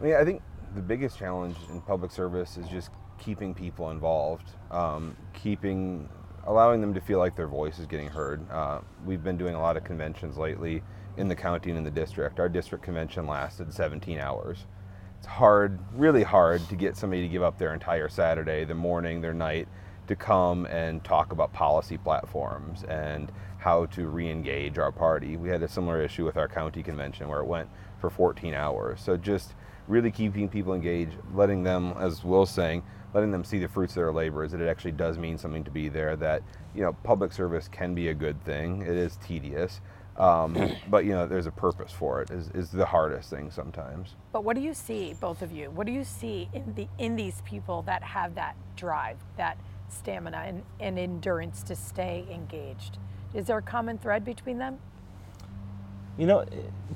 I 0.00 0.04
mean, 0.04 0.14
I 0.14 0.24
think 0.24 0.42
the 0.74 0.80
biggest 0.80 1.18
challenge 1.18 1.56
in 1.70 1.80
public 1.80 2.10
service 2.10 2.56
is 2.56 2.68
just 2.68 2.90
keeping 3.18 3.52
people 3.52 3.90
involved, 3.90 4.50
um, 4.70 5.16
keeping, 5.34 6.08
allowing 6.46 6.80
them 6.80 6.94
to 6.94 7.00
feel 7.00 7.18
like 7.18 7.36
their 7.36 7.48
voice 7.48 7.78
is 7.78 7.86
getting 7.86 8.08
heard. 8.08 8.48
Uh, 8.50 8.80
we've 9.04 9.24
been 9.24 9.36
doing 9.36 9.54
a 9.54 9.60
lot 9.60 9.76
of 9.76 9.84
conventions 9.84 10.36
lately 10.38 10.82
in 11.16 11.28
the 11.28 11.34
county 11.34 11.70
and 11.70 11.78
in 11.78 11.84
the 11.84 11.90
district. 11.90 12.38
Our 12.38 12.48
district 12.48 12.84
convention 12.84 13.26
lasted 13.26 13.72
17 13.72 14.18
hours. 14.20 14.66
It's 15.18 15.26
hard, 15.26 15.80
really 15.94 16.22
hard, 16.22 16.66
to 16.68 16.76
get 16.76 16.96
somebody 16.96 17.22
to 17.22 17.28
give 17.28 17.42
up 17.42 17.58
their 17.58 17.74
entire 17.74 18.08
Saturday, 18.08 18.64
their 18.64 18.76
morning, 18.76 19.20
their 19.20 19.34
night, 19.34 19.66
to 20.08 20.16
come 20.16 20.66
and 20.66 21.04
talk 21.04 21.32
about 21.32 21.52
policy 21.52 21.96
platforms 21.96 22.82
and 22.84 23.30
how 23.58 23.86
to 23.86 24.08
re-engage 24.08 24.78
our 24.78 24.92
party. 24.92 25.36
We 25.36 25.48
had 25.48 25.62
a 25.62 25.68
similar 25.68 26.02
issue 26.02 26.24
with 26.24 26.36
our 26.36 26.48
county 26.48 26.82
convention 26.82 27.28
where 27.28 27.40
it 27.40 27.46
went 27.46 27.68
for 28.00 28.10
14 28.10 28.54
hours. 28.54 29.00
So 29.00 29.16
just 29.16 29.54
really 29.86 30.10
keeping 30.10 30.48
people 30.48 30.74
engaged, 30.74 31.12
letting 31.34 31.62
them, 31.62 31.94
as 31.98 32.24
Will's 32.24 32.50
saying, 32.50 32.82
letting 33.14 33.30
them 33.30 33.44
see 33.44 33.58
the 33.58 33.68
fruits 33.68 33.92
of 33.92 33.96
their 33.96 34.12
labor 34.12 34.44
is 34.44 34.52
that 34.52 34.60
it 34.60 34.68
actually 34.68 34.92
does 34.92 35.18
mean 35.18 35.38
something 35.38 35.64
to 35.64 35.70
be 35.70 35.88
there, 35.88 36.16
that, 36.16 36.42
you 36.74 36.82
know, 36.82 36.92
public 37.02 37.32
service 37.32 37.68
can 37.68 37.94
be 37.94 38.08
a 38.08 38.14
good 38.14 38.42
thing. 38.44 38.82
It 38.82 38.96
is 38.96 39.18
tedious. 39.24 39.80
Um, 40.18 40.72
but 40.90 41.04
you 41.04 41.12
know, 41.12 41.26
there's 41.26 41.46
a 41.46 41.52
purpose 41.52 41.92
for 41.92 42.20
it. 42.20 42.30
Is 42.30 42.50
is 42.50 42.70
the 42.70 42.84
hardest 42.84 43.30
thing 43.30 43.50
sometimes. 43.50 44.16
But 44.32 44.44
what 44.44 44.56
do 44.56 44.62
you 44.62 44.74
see, 44.74 45.14
both 45.20 45.42
of 45.42 45.52
you? 45.52 45.70
What 45.70 45.86
do 45.86 45.92
you 45.92 46.04
see 46.04 46.48
in 46.52 46.74
the 46.74 46.88
in 46.98 47.16
these 47.16 47.40
people 47.42 47.82
that 47.82 48.02
have 48.02 48.34
that 48.34 48.56
drive, 48.76 49.18
that 49.36 49.58
stamina 49.88 50.44
and, 50.46 50.62
and 50.80 50.98
endurance 50.98 51.62
to 51.64 51.76
stay 51.76 52.26
engaged? 52.30 52.98
Is 53.34 53.46
there 53.46 53.58
a 53.58 53.62
common 53.62 53.98
thread 53.98 54.24
between 54.24 54.58
them? 54.58 54.78
You 56.16 56.26
know, 56.26 56.44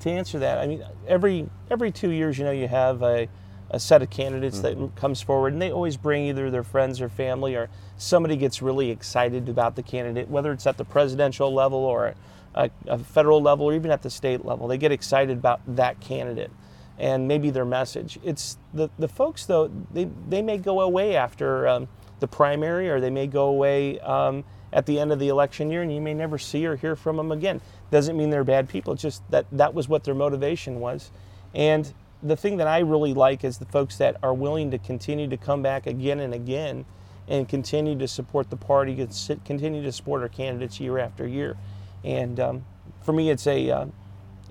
to 0.00 0.10
answer 0.10 0.38
that, 0.40 0.58
I 0.58 0.66
mean, 0.66 0.84
every 1.06 1.48
every 1.70 1.92
two 1.92 2.10
years, 2.10 2.38
you 2.38 2.44
know, 2.44 2.50
you 2.50 2.66
have 2.66 3.02
a, 3.02 3.28
a 3.70 3.78
set 3.78 4.02
of 4.02 4.10
candidates 4.10 4.60
that 4.60 4.76
mm-hmm. 4.76 4.96
comes 4.98 5.22
forward, 5.22 5.52
and 5.52 5.62
they 5.62 5.70
always 5.70 5.96
bring 5.96 6.26
either 6.26 6.50
their 6.50 6.64
friends 6.64 7.00
or 7.00 7.08
family, 7.08 7.54
or 7.54 7.68
somebody 7.96 8.36
gets 8.36 8.60
really 8.60 8.90
excited 8.90 9.48
about 9.48 9.76
the 9.76 9.82
candidate, 9.82 10.28
whether 10.28 10.50
it's 10.50 10.66
at 10.66 10.76
the 10.76 10.84
presidential 10.84 11.54
level 11.54 11.78
or 11.78 12.14
a, 12.56 12.70
a 12.86 12.98
federal 12.98 13.40
level, 13.40 13.66
or 13.66 13.74
even 13.74 13.92
at 13.92 14.02
the 14.02 14.10
state 14.10 14.44
level. 14.44 14.66
They 14.66 14.78
get 14.78 14.90
excited 14.90 15.38
about 15.38 15.60
that 15.76 16.00
candidate 16.00 16.50
and 16.98 17.26
maybe 17.26 17.50
their 17.50 17.64
message. 17.64 18.18
It's 18.22 18.58
the 18.74 18.90
the 18.98 19.08
folks 19.08 19.46
though 19.46 19.70
they 19.92 20.08
they 20.28 20.42
may 20.42 20.58
go 20.58 20.80
away 20.80 21.16
after 21.16 21.66
um, 21.68 21.88
the 22.20 22.28
primary, 22.28 22.88
or 22.90 23.00
they 23.00 23.10
may 23.10 23.26
go 23.26 23.46
away. 23.46 23.98
Um, 24.00 24.44
at 24.72 24.86
the 24.86 24.98
end 24.98 25.12
of 25.12 25.18
the 25.18 25.28
election 25.28 25.70
year, 25.70 25.82
and 25.82 25.94
you 25.94 26.00
may 26.00 26.14
never 26.14 26.38
see 26.38 26.64
or 26.66 26.76
hear 26.76 26.96
from 26.96 27.16
them 27.16 27.30
again. 27.30 27.60
Doesn't 27.90 28.16
mean 28.16 28.30
they're 28.30 28.44
bad 28.44 28.68
people. 28.68 28.94
It's 28.94 29.02
just 29.02 29.22
that 29.30 29.46
that 29.52 29.74
was 29.74 29.88
what 29.88 30.04
their 30.04 30.14
motivation 30.14 30.80
was. 30.80 31.10
And 31.54 31.92
the 32.22 32.36
thing 32.36 32.56
that 32.56 32.66
I 32.66 32.78
really 32.78 33.14
like 33.14 33.44
is 33.44 33.58
the 33.58 33.66
folks 33.66 33.98
that 33.98 34.16
are 34.22 34.32
willing 34.32 34.70
to 34.70 34.78
continue 34.78 35.28
to 35.28 35.36
come 35.36 35.62
back 35.62 35.86
again 35.86 36.20
and 36.20 36.32
again, 36.32 36.86
and 37.28 37.48
continue 37.48 37.98
to 37.98 38.08
support 38.08 38.50
the 38.50 38.56
party, 38.56 39.06
continue 39.44 39.82
to 39.82 39.92
support 39.92 40.22
our 40.22 40.28
candidates 40.28 40.80
year 40.80 40.98
after 40.98 41.26
year. 41.26 41.56
And 42.04 42.40
um, 42.40 42.64
for 43.02 43.12
me, 43.12 43.30
it's 43.30 43.46
a 43.46 43.70
uh, 43.70 43.86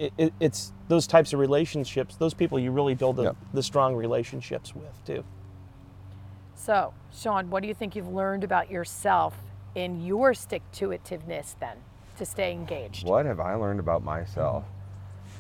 it, 0.02 0.14
it- 0.18 0.34
it's 0.40 0.74
those 0.88 1.06
types 1.08 1.32
of 1.34 1.40
relationships. 1.40 2.16
Those 2.16 2.34
people 2.34 2.60
you 2.60 2.72
really 2.72 2.96
build 2.96 3.16
the, 3.18 3.24
Yep. 3.24 3.38
the 3.54 3.64
strong 3.64 3.96
relationships 3.96 4.76
with 4.76 5.06
too. 5.06 5.24
So, 6.56 6.94
Sean, 7.14 7.50
what 7.50 7.62
do 7.62 7.68
you 7.68 7.74
think 7.74 7.96
you've 7.96 8.12
learned 8.12 8.44
about 8.44 8.70
yourself 8.70 9.36
in 9.76 10.04
your 10.06 10.34
stick 10.34 10.62
to 10.74 10.90
itiveness 10.90 11.56
then 11.60 11.78
to 12.18 12.26
stay 12.26 12.52
engaged? 12.52 13.08
What 13.08 13.26
have 13.26 13.40
I 13.40 13.54
learned 13.56 13.80
about 13.80 14.04
myself? 14.04 14.66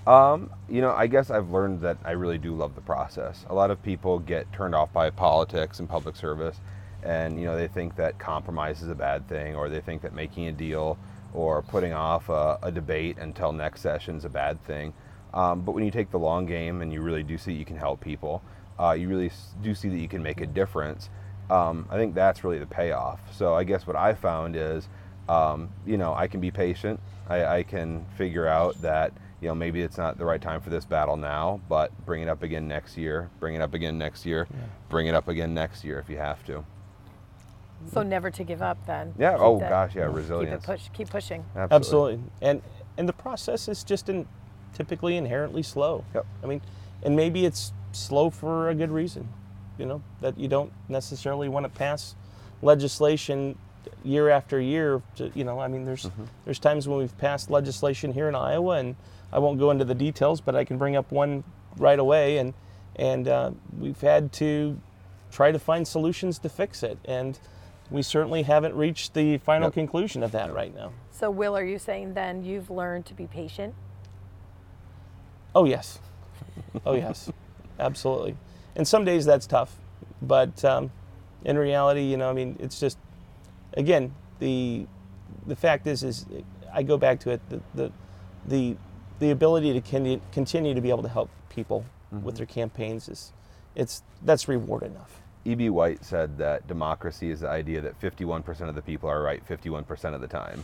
Um, 0.07 0.49
you 0.67 0.81
know, 0.81 0.91
I 0.91 1.05
guess 1.07 1.29
I've 1.29 1.51
learned 1.51 1.81
that 1.81 1.97
I 2.03 2.11
really 2.11 2.39
do 2.39 2.55
love 2.55 2.73
the 2.73 2.81
process. 2.81 3.45
A 3.49 3.53
lot 3.53 3.69
of 3.69 3.81
people 3.83 4.17
get 4.19 4.51
turned 4.51 4.73
off 4.73 4.91
by 4.93 5.09
politics 5.11 5.79
and 5.79 5.87
public 5.87 6.15
service, 6.15 6.59
and 7.03 7.39
you 7.39 7.45
know 7.45 7.55
they 7.55 7.67
think 7.67 7.95
that 7.97 8.17
compromise 8.17 8.81
is 8.81 8.89
a 8.89 8.95
bad 8.95 9.27
thing, 9.27 9.55
or 9.55 9.69
they 9.69 9.79
think 9.81 10.01
that 10.01 10.13
making 10.15 10.47
a 10.47 10.51
deal 10.51 10.97
or 11.33 11.61
putting 11.61 11.93
off 11.93 12.29
a, 12.29 12.59
a 12.63 12.71
debate 12.71 13.17
until 13.17 13.51
next 13.51 13.81
session 13.81 14.15
is 14.15 14.25
a 14.25 14.29
bad 14.29 14.63
thing. 14.65 14.93
Um, 15.33 15.61
but 15.61 15.73
when 15.73 15.85
you 15.85 15.91
take 15.91 16.11
the 16.11 16.19
long 16.19 16.45
game 16.45 16.81
and 16.81 16.91
you 16.91 17.01
really 17.01 17.23
do 17.23 17.37
see 17.37 17.53
that 17.53 17.59
you 17.59 17.65
can 17.65 17.77
help 17.77 18.01
people, 18.01 18.41
uh, 18.79 18.91
you 18.91 19.07
really 19.07 19.31
do 19.61 19.73
see 19.73 19.89
that 19.89 19.97
you 19.97 20.07
can 20.07 20.21
make 20.21 20.41
a 20.41 20.47
difference. 20.47 21.09
Um, 21.49 21.87
I 21.89 21.97
think 21.97 22.15
that's 22.15 22.43
really 22.43 22.59
the 22.59 22.65
payoff. 22.65 23.19
So 23.33 23.53
I 23.53 23.63
guess 23.63 23.85
what 23.85 23.95
I 23.95 24.13
found 24.13 24.55
is, 24.55 24.87
um, 25.29 25.69
you 25.85 25.97
know, 25.97 26.13
I 26.13 26.27
can 26.27 26.41
be 26.41 26.51
patient. 26.51 26.99
I, 27.29 27.45
I 27.45 27.63
can 27.63 28.05
figure 28.17 28.47
out 28.47 28.81
that 28.81 29.13
you 29.41 29.47
know 29.47 29.55
maybe 29.55 29.81
it's 29.81 29.97
not 29.97 30.17
the 30.17 30.25
right 30.25 30.41
time 30.41 30.61
for 30.61 30.69
this 30.69 30.85
battle 30.85 31.17
now, 31.17 31.61
but 31.69 31.91
bring 32.05 32.21
it 32.21 32.27
up 32.27 32.43
again 32.43 32.67
next 32.67 32.97
year. 32.97 33.29
Bring 33.39 33.55
it 33.55 33.61
up 33.61 33.73
again 33.73 33.97
next 33.97 34.25
year. 34.25 34.47
Bring 34.89 35.07
it 35.07 35.15
up 35.15 35.27
again 35.27 35.53
next 35.53 35.83
year 35.83 35.99
if 35.99 36.09
you 36.09 36.17
have 36.17 36.43
to. 36.45 36.65
So 37.91 38.03
never 38.03 38.29
to 38.31 38.43
give 38.43 38.61
up 38.61 38.85
then. 38.85 39.13
Yeah. 39.17 39.31
Keep 39.33 39.41
oh 39.41 39.59
that- 39.59 39.69
gosh, 39.69 39.95
yeah. 39.95 40.07
Keep 40.07 40.15
Resilience. 40.15 40.65
push. 40.65 40.89
Keep 40.93 41.09
pushing. 41.09 41.45
Absolutely. 41.55 42.19
And 42.41 42.61
and 42.97 43.07
the 43.07 43.13
process 43.13 43.67
is 43.67 43.83
just 43.83 44.09
in, 44.09 44.27
typically 44.73 45.17
inherently 45.17 45.63
slow. 45.63 46.03
Yep. 46.13 46.25
I 46.43 46.45
mean, 46.47 46.61
and 47.03 47.15
maybe 47.15 47.45
it's 47.45 47.73
slow 47.91 48.29
for 48.29 48.69
a 48.69 48.75
good 48.75 48.91
reason. 48.91 49.27
You 49.77 49.85
know 49.85 50.01
that 50.21 50.37
you 50.37 50.47
don't 50.47 50.71
necessarily 50.89 51.49
want 51.49 51.63
to 51.65 51.69
pass 51.69 52.15
legislation 52.61 53.57
year 54.03 54.29
after 54.29 54.59
year. 54.59 55.01
To, 55.15 55.31
you 55.33 55.43
know, 55.43 55.59
I 55.59 55.67
mean, 55.67 55.85
there's 55.85 56.09
there's 56.45 56.59
times 56.59 56.87
when 56.87 56.99
we've 56.99 57.17
passed 57.17 57.49
legislation 57.49 58.13
here 58.13 58.29
in 58.29 58.35
Iowa, 58.35 58.77
and 58.77 58.95
I 59.33 59.39
won't 59.39 59.59
go 59.59 59.71
into 59.71 59.85
the 59.85 59.95
details, 59.95 60.41
but 60.41 60.55
I 60.55 60.63
can 60.63 60.77
bring 60.77 60.95
up 60.95 61.11
one 61.11 61.43
right 61.77 61.99
away, 61.99 62.37
and 62.37 62.53
and 62.95 63.27
uh, 63.27 63.51
we've 63.79 63.99
had 64.01 64.31
to 64.33 64.79
try 65.31 65.51
to 65.51 65.59
find 65.59 65.87
solutions 65.87 66.37
to 66.39 66.49
fix 66.49 66.83
it, 66.83 66.97
and 67.05 67.39
we 67.91 68.01
certainly 68.01 68.43
haven't 68.43 68.73
reached 68.75 69.13
the 69.13 69.37
final 69.37 69.67
Yep. 69.67 69.73
conclusion 69.73 70.23
of 70.23 70.31
that 70.31 70.53
right 70.53 70.73
now. 70.73 70.91
So, 71.11 71.29
Will, 71.29 71.55
are 71.55 71.63
you 71.65 71.77
saying 71.77 72.13
then 72.13 72.43
you've 72.43 72.71
learned 72.71 73.05
to 73.07 73.13
be 73.13 73.27
patient? 73.27 73.75
Oh 75.53 75.65
yes, 75.65 75.99
oh 76.85 76.93
yes, 76.93 77.29
absolutely. 77.79 78.37
And 78.75 78.87
some 78.87 79.03
days 79.03 79.25
that's 79.25 79.45
tough, 79.45 79.75
but 80.21 80.63
um, 80.63 80.91
in 81.43 81.57
reality, 81.57 82.03
you 82.03 82.15
know, 82.17 82.29
I 82.29 82.33
mean, 82.33 82.55
it's 82.59 82.79
just 82.79 82.97
again 83.73 84.15
the 84.39 84.87
the 85.45 85.55
fact 85.55 85.87
is 85.87 86.03
is 86.03 86.25
I 86.73 86.83
go 86.83 86.97
back 86.97 87.19
to 87.21 87.31
it 87.31 87.41
the 87.49 87.59
the 87.75 87.91
the, 88.47 88.75
the 89.19 89.29
ability 89.29 89.73
to 89.73 89.81
con- 89.81 90.21
continue 90.31 90.73
to 90.73 90.81
be 90.81 90.89
able 90.89 91.03
to 91.03 91.09
help 91.09 91.29
people 91.49 91.85
with 92.23 92.37
their 92.37 92.47
campaigns 92.47 93.07
is 93.07 93.33
it's 93.75 94.01
that's 94.23 94.47
reward 94.47 94.83
enough. 94.83 95.21
E.B. 95.45 95.69
White 95.69 96.03
said 96.05 96.37
that 96.37 96.67
democracy 96.67 97.31
is 97.31 97.39
the 97.39 97.49
idea 97.49 97.81
that 97.81 97.99
51% 97.99 98.69
of 98.69 98.75
the 98.75 98.81
people 98.81 99.09
are 99.09 99.21
right 99.21 99.45
51% 99.47 100.13
of 100.13 100.21
the 100.21 100.27
time. 100.27 100.63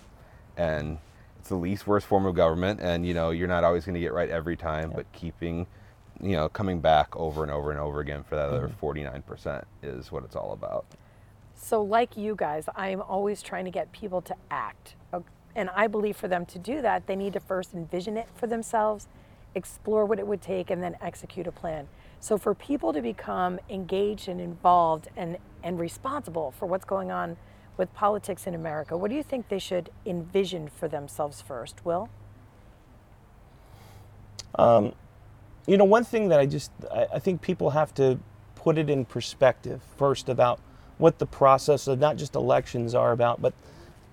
And 0.55 1.00
it's 1.39 1.50
the 1.50 1.55
least 1.55 1.88
worst 1.88 2.05
form 2.05 2.25
of 2.25 2.36
government. 2.36 2.79
And, 2.81 3.05
you 3.05 3.13
know, 3.13 3.31
you're 3.31 3.48
not 3.48 3.63
always 3.63 3.86
going 3.86 3.96
to 3.96 4.00
get 4.00 4.13
right 4.13 4.29
every 4.29 4.55
time, 4.55 4.91
but 4.96 5.12
keeping, 5.13 5.65
you 6.22 6.34
know, 6.34 6.50
coming 6.50 6.79
back 6.79 7.15
over 7.15 7.43
and 7.43 7.51
over 7.51 7.72
and 7.72 7.79
over 7.79 8.00
again 8.00 8.24
for 8.24 8.36
that 8.36 8.50
other 8.50 8.67
mm-hmm. 8.67 8.86
49% 8.86 9.63
is 9.81 10.12
what 10.12 10.24
it's 10.24 10.36
all 10.36 10.53
about. 10.53 10.86
So, 11.55 11.81
like 11.81 12.15
you 12.15 12.36
guys, 12.36 12.65
I 12.75 12.89
am 12.89 13.01
always 13.01 13.41
trying 13.41 13.65
to 13.65 13.72
get 13.72 13.91
people 13.91 14.22
to 14.22 14.36
act. 14.51 14.96
And 15.57 15.72
I 15.72 15.88
believe 15.88 16.15
for 16.15 16.27
them 16.27 16.46
to 16.46 16.60
do 16.60 16.84
that, 16.84 17.07
they 17.07 17.15
need 17.15 17.34
to 17.34 17.39
first 17.39 17.74
envision 17.74 18.15
it 18.15 18.27
for 18.36 18.46
themselves, 18.46 19.07
explore 19.55 20.05
what 20.05 20.19
it 20.19 20.27
would 20.27 20.39
take, 20.39 20.69
and 20.69 20.84
then 20.84 20.96
execute 21.01 21.48
a 21.48 21.51
plan. 21.51 21.88
So, 22.19 22.38
for 22.38 22.53
people 22.53 22.93
to 22.93 23.01
become 23.01 23.59
engaged 23.69 24.27
and 24.27 24.41
involved 24.41 25.07
and, 25.15 25.38
and 25.63 25.79
responsible 25.79 26.51
for 26.51 26.65
what's 26.65 26.86
going 26.86 27.12
on 27.12 27.38
with 27.77 27.93
politics 27.93 28.47
in 28.47 28.55
America, 28.55 28.97
what 28.97 29.09
do 29.09 29.15
you 29.15 29.24
think 29.24 29.50
they 29.50 29.59
should 29.59 29.89
envision 30.05 30.67
for 30.67 30.88
themselves 30.88 31.41
first? 31.41 31.86
Will? 31.86 32.09
Um, 34.55 34.93
you 35.67 35.77
know, 35.77 35.86
one 35.86 36.03
thing 36.03 36.29
that 36.29 36.39
I 36.39 36.45
just 36.45 36.71
I, 36.91 37.07
I 37.15 37.19
think 37.19 37.41
people 37.41 37.71
have 37.71 37.93
to 37.95 38.19
put 38.55 38.77
it 38.77 38.89
in 38.89 39.05
perspective 39.05 39.81
first 39.97 40.27
about 40.29 40.59
what 40.97 41.19
the 41.19 41.25
process 41.25 41.88
of 41.88 42.00
not 42.00 42.17
just 42.17 42.36
elections 42.36 42.95
are 42.95 43.12
about, 43.12 43.41
but 43.41 43.53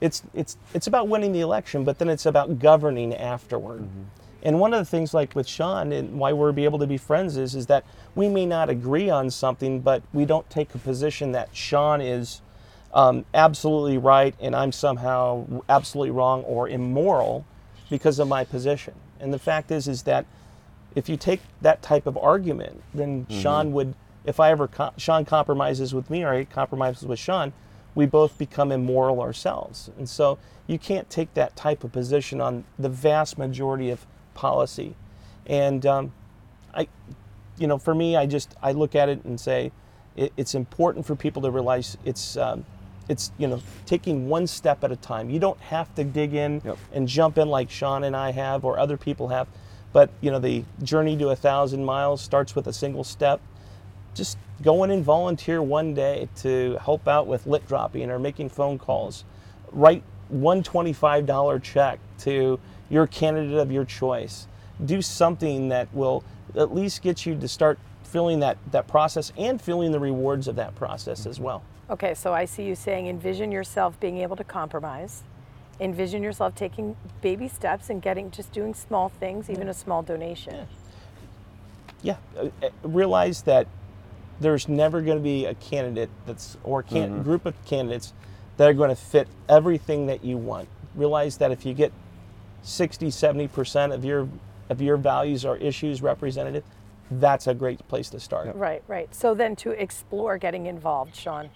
it's 0.01 0.23
it's 0.35 0.59
it's 0.75 0.87
about 0.87 1.09
winning 1.09 1.33
the 1.33 1.41
election, 1.41 1.85
but 1.85 1.99
then 1.99 2.09
it's 2.09 2.27
about 2.27 2.59
governing 2.59 3.15
afterward. 3.15 3.83
Mm-hmm. 3.83 4.03
And 4.45 4.61
one 4.61 4.75
of 4.75 4.79
the 4.79 4.85
things, 4.85 5.15
like 5.15 5.35
with 5.35 5.49
Sean, 5.49 5.91
and 5.91 6.19
why 6.19 6.33
we're 6.33 6.53
be 6.53 6.65
able 6.65 6.79
to 6.79 6.87
be 6.87 6.99
friends 6.99 7.37
is 7.39 7.55
is 7.55 7.67
that 7.67 7.85
we 8.15 8.29
may 8.29 8.45
not 8.45 8.69
agree 8.69 9.09
on 9.09 9.31
something, 9.31 9.81
but 9.81 10.03
we 10.13 10.27
don't 10.27 10.49
take 10.51 10.75
a 10.75 10.79
position 10.79 11.33
that 11.33 11.49
Sean 11.57 12.01
is 12.03 12.43
um, 12.93 13.25
absolutely 13.35 13.99
right 13.99 14.35
and 14.41 14.55
I'm 14.55 14.71
somehow 14.71 15.47
absolutely 15.69 16.13
wrong 16.13 16.43
or 16.45 16.69
immoral 16.69 17.45
because 17.91 18.19
of 18.19 18.29
my 18.29 18.45
position. 18.45 18.95
And 19.19 19.33
the 19.33 19.39
fact 19.39 19.71
is, 19.71 19.89
is 19.89 20.03
that 20.03 20.27
if 20.95 21.09
you 21.09 21.17
take 21.17 21.41
that 21.61 21.83
type 21.83 22.07
of 22.07 22.17
argument, 22.17 22.83
then 22.95 23.27
Sean 23.29 23.73
would, 23.73 23.95
if 24.25 24.39
I 24.39 24.51
ever, 24.51 24.69
co- 24.69 24.93
Sean 24.97 25.25
compromises 25.25 25.93
with 25.95 26.09
me 26.09 26.23
or 26.23 26.33
I 26.33 26.45
compromises 26.45 27.07
with 27.07 27.19
Sean, 27.19 27.53
we 27.95 28.07
both 28.07 28.39
become 28.39 28.71
immoral 28.71 29.21
ourselves. 29.21 29.91
And 29.99 30.09
so 30.09 30.39
you 30.67 30.79
can't 30.79 31.09
take 31.11 31.35
that 31.35 31.57
type 31.57 31.83
of 31.83 31.93
position 31.93 32.41
on 32.41 32.65
the 32.79 32.89
vast 32.89 33.39
majority 33.39 33.91
of 33.91 34.07
policy. 34.35 34.95
And 35.47 35.85
um, 35.87 36.13
I, 36.75 36.89
you 37.59 37.67
know, 37.67 37.79
for 37.79 37.95
me, 37.95 38.17
I 38.17 38.27
just, 38.27 38.55
I 38.63 38.73
look 38.73 38.95
at 38.95 39.09
it 39.09 39.25
and 39.25 39.39
say, 39.41 39.73
it, 40.17 40.33
it's 40.37 40.55
important 40.55 41.07
for 41.07 41.17
people 41.17 41.43
to 41.43 41.51
realize 41.51 41.97
it's, 42.05 42.37
um, 42.37 42.65
it's, 43.09 43.33
you 43.39 43.47
know, 43.47 43.63
taking 43.87 44.29
one 44.29 44.47
step 44.47 44.85
at 44.85 44.93
a 44.93 44.97
time. 44.97 45.31
You 45.31 45.39
don't 45.39 45.61
have 45.61 45.95
to 45.97 46.05
dig 46.05 46.35
in 46.35 46.63
Yep. 46.65 46.79
and 46.93 47.09
jump 47.09 47.39
in 47.39 47.49
like 47.49 47.71
Sean 47.71 48.05
and 48.05 48.17
I 48.17 48.33
have 48.33 48.65
or 48.65 48.79
other 48.79 48.97
people 48.97 49.29
have. 49.29 49.47
But 49.93 50.11
you 50.21 50.31
know, 50.31 50.41
the 50.41 50.65
journey 50.83 51.17
to 51.19 51.29
a 51.29 51.37
thousand 51.37 51.85
miles 51.85 52.21
starts 52.21 52.57
with 52.57 52.67
a 52.67 52.73
single 52.73 53.05
step. 53.05 53.41
Just 54.15 54.39
go 54.63 54.85
in 54.85 54.91
and 54.91 55.05
volunteer 55.05 55.63
one 55.63 55.95
day 55.95 56.29
to 56.37 56.79
help 56.83 57.07
out 57.07 57.27
with 57.27 57.47
lit 57.47 57.67
dropping 57.69 58.11
or 58.11 58.19
making 58.19 58.49
phone 58.49 58.79
calls. 58.79 59.25
Write 59.71 60.03
one 60.29 60.63
$25 60.63 61.63
check 61.63 62.01
to 62.21 62.59
your 62.91 63.07
candidate 63.07 63.59
of 63.59 63.71
your 63.73 63.85
choice. 63.85 64.47
Do 64.85 65.03
something 65.03 65.69
that 65.69 65.93
will 65.95 66.25
at 66.57 66.75
least 66.75 67.03
get 67.03 67.25
you 67.27 67.37
to 67.39 67.49
start 67.49 67.79
feeling 68.03 68.41
that, 68.41 68.59
that 68.71 68.87
process 68.87 69.33
and 69.37 69.61
feeling 69.61 69.93
the 69.93 70.01
rewards 70.01 70.47
of 70.47 70.57
that 70.57 70.75
process 70.77 71.27
as 71.27 71.41
well. 71.41 71.63
Okay, 71.91 72.15
so 72.15 72.33
I 72.33 72.45
see 72.45 72.63
you 72.63 72.75
saying 72.75 73.09
envision 73.09 73.53
yourself 73.53 73.99
being 74.01 74.19
able 74.19 74.37
to 74.37 74.45
compromise, 74.45 75.23
envision 75.81 76.23
yourself 76.23 76.55
taking 76.55 76.97
baby 77.21 77.49
steps 77.49 77.91
and 77.91 78.01
getting 78.01 78.31
just 78.31 78.53
doing 78.53 78.73
small 78.73 79.09
things, 79.09 79.51
even 79.51 79.69
a 79.69 79.75
small 79.75 80.03
donation. 80.03 80.67
yeah, 82.03 82.17
uh, 82.39 82.49
uh, 82.63 82.71
realize 82.83 83.43
that 83.43 83.67
there's 84.41 84.69
never 84.69 85.01
going 85.01 85.19
to 85.19 85.23
be 85.23 85.47
a 85.47 85.55
candidate 85.55 86.11
that's 86.27 86.57
or 86.63 86.83
can, 86.83 87.23
group 87.23 87.47
of 87.47 87.55
candidates 87.65 88.13
that 88.57 88.69
are 88.69 88.75
going 88.75 88.91
to 88.91 88.97
fit 88.97 89.29
everything 89.49 90.07
that 90.07 90.25
you 90.25 90.37
want. 90.37 90.69
Realize 90.95 91.39
that 91.39 91.51
if 91.51 91.67
you 91.67 91.75
get 91.75 91.93
60, 92.65 93.09
70% 93.09 93.95
of 93.95 94.05
your 94.05 94.29
of 94.71 94.81
your 94.81 94.97
values 94.97 95.45
or 95.45 95.59
issues 95.59 96.01
represented, 96.01 96.65
that's 97.11 97.47
a 97.47 97.55
great 97.55 97.87
place 97.87 98.09
to 98.11 98.19
start. 98.19 98.57
Right, 98.57 98.83
right. 98.89 99.15
So 99.15 99.35
then 99.35 99.55
to 99.57 99.71
explore 99.71 100.39
getting 100.39 100.67
involved, 100.67 101.15
Sean. 101.15 101.51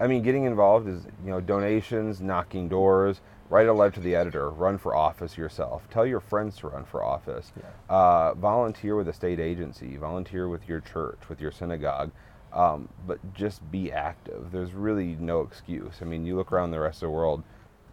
I 0.00 0.06
mean, 0.06 0.22
getting 0.22 0.44
involved 0.44 0.88
is 0.88 1.04
you 1.24 1.30
know 1.30 1.40
donations, 1.40 2.20
knocking 2.20 2.68
doors, 2.68 3.20
write 3.50 3.68
a 3.68 3.72
letter 3.72 3.96
to 3.96 4.00
the 4.00 4.14
editor, 4.14 4.50
run 4.50 4.78
for 4.78 4.94
office 4.94 5.36
yourself, 5.36 5.88
tell 5.90 6.06
your 6.06 6.20
friends 6.20 6.56
to 6.58 6.68
run 6.68 6.84
for 6.84 7.02
office, 7.02 7.52
uh, 7.88 8.34
volunteer 8.34 8.96
with 8.96 9.08
a 9.08 9.12
state 9.12 9.40
agency, 9.40 9.96
volunteer 9.96 10.48
with 10.48 10.68
your 10.68 10.80
church, 10.80 11.18
with 11.28 11.40
your 11.40 11.50
synagogue, 11.50 12.10
um, 12.52 12.88
but 13.06 13.18
just 13.34 13.68
be 13.70 13.92
active. 13.92 14.50
There's 14.52 14.72
really 14.72 15.16
no 15.18 15.40
excuse. 15.40 15.96
I 16.00 16.04
mean, 16.04 16.24
you 16.24 16.36
look 16.36 16.52
around 16.52 16.70
the 16.70 16.80
rest 16.80 17.02
of 17.02 17.08
the 17.08 17.10
world. 17.10 17.42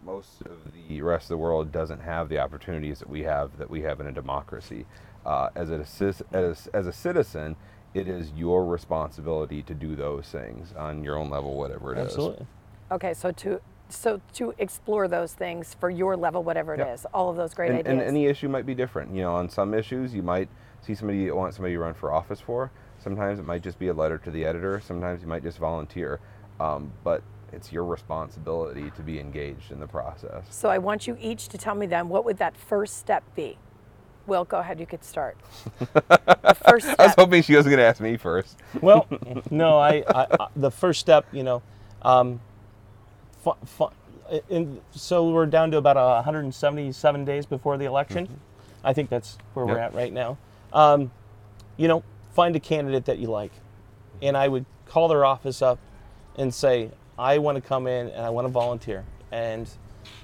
Most 0.06 0.42
of 0.42 0.72
the 0.88 1.02
rest 1.02 1.24
of 1.24 1.28
the 1.30 1.36
world 1.36 1.72
doesn't 1.72 2.00
have 2.00 2.28
the 2.28 2.38
opportunities 2.38 3.00
that 3.00 3.10
we 3.10 3.24
have 3.24 3.58
that 3.58 3.68
we 3.68 3.82
have 3.82 4.00
in 4.00 4.06
a 4.06 4.12
democracy. 4.12 4.86
Uh, 5.24 5.48
as, 5.56 5.70
a, 5.72 5.84
as, 6.32 6.68
as 6.72 6.86
a 6.86 6.92
citizen, 6.92 7.56
it 7.92 8.06
is 8.06 8.30
your 8.36 8.64
responsibility 8.64 9.62
to 9.62 9.74
do 9.74 9.96
those 9.96 10.28
things 10.28 10.72
on 10.78 11.02
your 11.02 11.18
own 11.18 11.28
level, 11.28 11.56
whatever 11.56 11.92
it 11.92 11.98
is. 11.98 12.12
Absolutely. 12.12 12.46
Okay, 12.92 13.14
so 13.14 13.32
to 13.32 13.60
so 13.88 14.20
to 14.34 14.54
explore 14.58 15.08
those 15.08 15.32
things 15.32 15.74
for 15.74 15.90
your 15.90 16.16
level, 16.16 16.42
whatever 16.44 16.74
it 16.74 16.80
is, 16.80 17.02
Yep. 17.02 17.10
all 17.12 17.28
of 17.30 17.36
those 17.36 17.54
great 17.54 17.70
and, 17.70 17.78
ideas. 17.80 17.92
and 17.92 18.02
any 18.02 18.26
issue 18.26 18.48
might 18.48 18.66
be 18.66 18.74
different. 18.74 19.12
You 19.12 19.22
know, 19.22 19.34
on 19.34 19.48
some 19.48 19.74
issues, 19.74 20.14
you 20.14 20.22
might 20.22 20.48
see 20.82 20.94
somebody 20.94 21.18
you 21.18 21.34
want 21.34 21.54
somebody 21.54 21.74
to 21.74 21.80
run 21.80 21.94
for 21.94 22.12
office 22.12 22.40
for. 22.40 22.70
Sometimes 22.98 23.40
it 23.40 23.44
might 23.44 23.62
just 23.62 23.78
be 23.78 23.88
a 23.88 23.92
letter 23.94 24.18
to 24.18 24.30
the 24.30 24.44
editor. 24.44 24.80
Sometimes 24.80 25.20
you 25.20 25.26
might 25.26 25.42
just 25.42 25.58
volunteer. 25.58 26.20
Um, 26.60 26.92
but 27.02 27.22
it's 27.56 27.72
your 27.72 27.84
responsibility 27.84 28.90
to 28.90 29.02
be 29.02 29.18
engaged 29.18 29.72
in 29.72 29.80
the 29.80 29.86
process. 29.86 30.44
so 30.50 30.68
I 30.68 30.78
want 30.78 31.06
you 31.06 31.16
each 31.20 31.48
to 31.48 31.58
tell 31.58 31.74
me 31.74 31.86
then 31.86 32.08
what 32.08 32.24
would 32.24 32.36
that 32.38 32.56
first 32.56 32.98
step 32.98 33.24
be? 33.34 33.58
Will, 34.26 34.44
go 34.44 34.58
ahead. 34.58 34.78
You 34.78 34.86
could 34.86 35.04
start. 35.04 35.38
the 35.78 36.56
first 36.68 36.94
I 36.98 37.06
was 37.06 37.14
hoping 37.16 37.42
she 37.42 37.54
wasn't 37.54 37.72
going 37.72 37.78
to 37.78 37.86
ask 37.86 38.00
me 38.00 38.16
first. 38.16 38.58
Well, 38.80 39.06
no, 39.50 39.78
I, 39.78 40.04
I, 40.08 40.26
I 40.38 40.48
the 40.56 40.70
first 40.70 41.00
step, 41.00 41.26
you 41.32 41.44
know, 41.44 41.62
um, 42.02 42.40
fu- 43.42 43.54
fu- 43.64 43.90
in, 44.48 44.80
so 44.90 45.30
we're 45.30 45.46
down 45.46 45.70
to 45.70 45.76
about 45.76 45.96
177 45.96 47.24
days 47.24 47.46
before 47.46 47.78
the 47.78 47.84
election. 47.84 48.40
I 48.82 48.92
think 48.92 49.08
that's 49.10 49.38
where 49.54 49.64
we're 49.64 49.78
at 49.78 49.94
right 49.94 50.12
now. 50.12 50.38
Um, 50.72 51.12
you 51.76 51.86
know, 51.86 52.02
find 52.32 52.54
a 52.56 52.60
candidate 52.60 53.04
that 53.06 53.18
you 53.18 53.28
like, 53.28 53.52
and 54.20 54.36
I 54.36 54.48
would 54.48 54.66
call 54.86 55.06
their 55.08 55.24
office 55.24 55.62
up 55.62 55.78
and 56.36 56.52
say, 56.52 56.90
I 57.18 57.38
want 57.38 57.56
to 57.56 57.62
come 57.62 57.86
in 57.86 58.08
and 58.08 58.24
I 58.24 58.30
want 58.30 58.46
to 58.46 58.50
volunteer, 58.50 59.04
and 59.32 59.68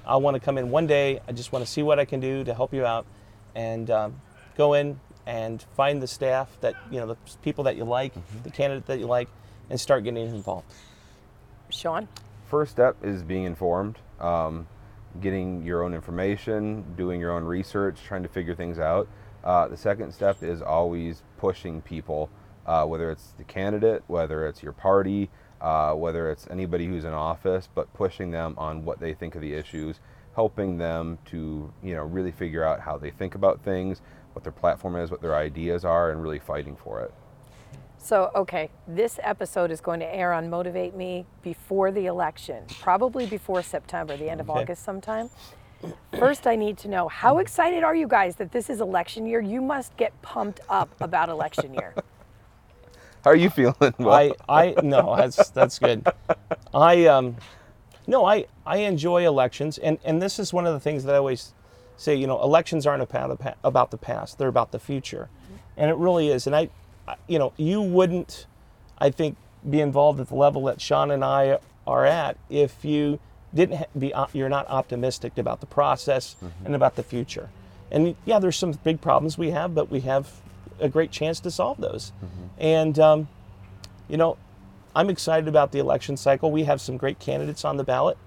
I 0.05 0.17
want 0.17 0.35
to 0.35 0.39
come 0.39 0.57
in 0.57 0.69
one 0.69 0.87
day. 0.87 1.19
I 1.27 1.31
just 1.31 1.51
want 1.51 1.65
to 1.65 1.71
see 1.71 1.83
what 1.83 1.99
I 1.99 2.05
can 2.05 2.19
do 2.19 2.43
to 2.43 2.53
help 2.53 2.73
you 2.73 2.85
out, 2.85 3.05
and 3.55 3.89
um, 3.89 4.21
go 4.57 4.73
in 4.73 4.99
and 5.25 5.63
find 5.75 6.01
the 6.01 6.07
staff 6.07 6.55
that 6.61 6.75
you 6.91 6.99
know 6.99 7.07
the 7.07 7.17
people 7.41 7.63
that 7.65 7.77
you 7.77 7.83
like, 7.83 8.13
the 8.43 8.51
candidate 8.51 8.85
that 8.87 8.99
you 8.99 9.07
like, 9.07 9.29
and 9.69 9.79
start 9.79 10.03
getting 10.03 10.27
involved. 10.27 10.71
Sean. 11.69 12.07
First 12.45 12.71
step 12.71 12.95
is 13.01 13.23
being 13.23 13.45
informed, 13.45 13.97
um, 14.19 14.67
getting 15.21 15.63
your 15.63 15.83
own 15.83 15.95
information, 15.95 16.85
doing 16.95 17.19
your 17.19 17.31
own 17.31 17.43
research, 17.43 17.97
trying 18.05 18.21
to 18.21 18.29
figure 18.29 18.53
things 18.53 18.77
out. 18.77 19.07
Uh, 19.43 19.67
the 19.67 19.77
second 19.77 20.13
step 20.13 20.43
is 20.43 20.61
always 20.61 21.23
pushing 21.37 21.81
people, 21.81 22.29
uh, 22.67 22.85
whether 22.85 23.09
it's 23.09 23.33
the 23.39 23.43
candidate, 23.43 24.03
whether 24.05 24.47
it's 24.47 24.61
your 24.61 24.71
party, 24.71 25.31
uh, 25.63 25.93
whether 25.93 26.29
it's 26.29 26.45
anybody 26.51 26.85
who's 26.85 27.05
in 27.05 27.13
office, 27.13 27.67
but 27.73 27.91
pushing 27.93 28.29
them 28.31 28.53
on 28.57 28.85
what 28.85 28.99
they 28.99 29.13
think 29.13 29.33
of 29.35 29.41
the 29.41 29.53
issues, 29.53 29.99
helping 30.35 30.77
them 30.77 31.17
to 31.25 31.73
you 31.81 31.95
know 31.95 32.03
really 32.03 32.31
figure 32.31 32.63
out 32.63 32.81
how 32.81 32.97
they 32.97 33.09
think 33.09 33.33
about 33.33 33.63
things, 33.63 34.01
what 34.33 34.43
their 34.43 34.51
platform 34.51 34.95
is, 34.95 35.09
what 35.09 35.21
their 35.21 35.35
ideas 35.35 35.85
are, 35.85 36.11
and 36.11 36.21
really 36.21 36.39
fighting 36.39 36.75
for 36.75 37.01
it. 37.01 37.13
So, 37.97 38.31
okay, 38.35 38.69
this 38.85 39.17
episode 39.23 39.71
is 39.71 39.79
going 39.79 40.01
to 40.01 40.15
air 40.15 40.33
on 40.33 40.49
Motivate 40.49 40.93
Me 40.93 41.25
before 41.41 41.89
the 41.89 42.07
election, 42.07 42.65
probably 42.81 43.25
before 43.25 43.63
September, 43.63 44.17
the 44.17 44.29
end 44.29 44.41
of 44.41 44.49
Okay. 44.49 44.59
August 44.59 44.83
sometime. 44.83 45.29
First, 46.19 46.45
I 46.45 46.57
need 46.57 46.77
to 46.79 46.89
know 46.89 47.07
how 47.07 47.39
excited 47.39 47.83
are 47.83 47.95
you 47.95 48.07
guys 48.07 48.35
that 48.37 48.51
this 48.51 48.69
is 48.69 48.81
election 48.81 49.25
year? 49.25 49.39
You 49.41 49.61
must 49.61 49.95
get 49.95 50.19
pumped 50.21 50.59
up 50.69 50.89
about 50.99 51.29
election 51.29 51.73
year. 51.73 51.93
How 53.23 53.31
are 53.31 53.35
you 53.35 53.49
feeling? 53.49 53.93
Will? 53.97 54.11
I, 54.11 54.33
I 54.49 54.75
no, 54.83 55.15
that's 55.15 55.49
that's 55.49 55.79
good. 55.79 56.05
I 56.73 57.05
um, 57.05 57.37
no, 58.05 58.25
I 58.25 58.45
I 58.65 58.77
enjoy 58.77 59.25
elections, 59.25 59.77
and 59.77 59.97
and 60.03 60.21
this 60.21 60.39
is 60.39 60.53
one 60.53 60.65
of 60.65 60.73
the 60.73 60.79
things 60.79 61.05
that 61.05 61.15
I 61.15 61.17
always 61.17 61.53
say. 61.95 62.15
You 62.15 62.27
know, 62.27 62.41
elections 62.41 62.85
aren't 62.85 63.03
about 63.03 63.29
the 63.29 63.35
pa- 63.37 63.55
about 63.63 63.91
the 63.91 63.97
past; 63.97 64.37
they're 64.37 64.49
about 64.49 64.71
the 64.71 64.79
future, 64.79 65.29
and 65.77 65.89
it 65.89 65.95
really 65.95 66.29
is. 66.29 66.47
And 66.47 66.55
I, 66.55 66.69
you 67.27 67.39
know, 67.39 67.53
you 67.57 67.81
wouldn't, 67.81 68.45
I 68.97 69.09
think, 69.09 69.37
be 69.69 69.79
involved 69.79 70.19
at 70.19 70.27
the 70.27 70.35
level 70.35 70.65
that 70.65 70.81
Sean 70.81 71.09
and 71.11 71.23
I 71.23 71.59
are 71.87 72.05
at 72.05 72.37
if 72.49 72.83
you 72.83 73.19
didn't 73.53 73.87
be 73.97 74.13
you're 74.33 74.49
not 74.49 74.67
optimistic 74.67 75.37
about 75.37 75.61
the 75.61 75.65
process 75.65 76.35
and 76.65 76.75
about 76.75 76.95
the 76.95 77.03
future. 77.03 77.49
And 77.91 78.15
yeah, 78.25 78.39
there's 78.39 78.57
some 78.57 78.71
big 78.71 78.99
problems 78.99 79.37
we 79.37 79.51
have, 79.51 79.75
but 79.75 79.89
we 79.89 80.01
have 80.01 80.29
a 80.79 80.89
great 80.89 81.11
chance 81.11 81.39
to 81.41 81.51
solve 81.51 81.77
those. 81.79 82.11
And 82.57 82.99
um, 82.99 83.27
you 84.07 84.17
know, 84.17 84.37
I'm 84.95 85.09
excited 85.09 85.47
about 85.47 85.71
the 85.71 85.79
election 85.79 86.17
cycle. 86.17 86.51
We 86.51 86.63
have 86.63 86.79
some 86.81 86.97
great 86.97 87.19
candidates 87.19 87.65
on 87.65 87.77
the 87.77 87.83
ballot, 87.83 88.17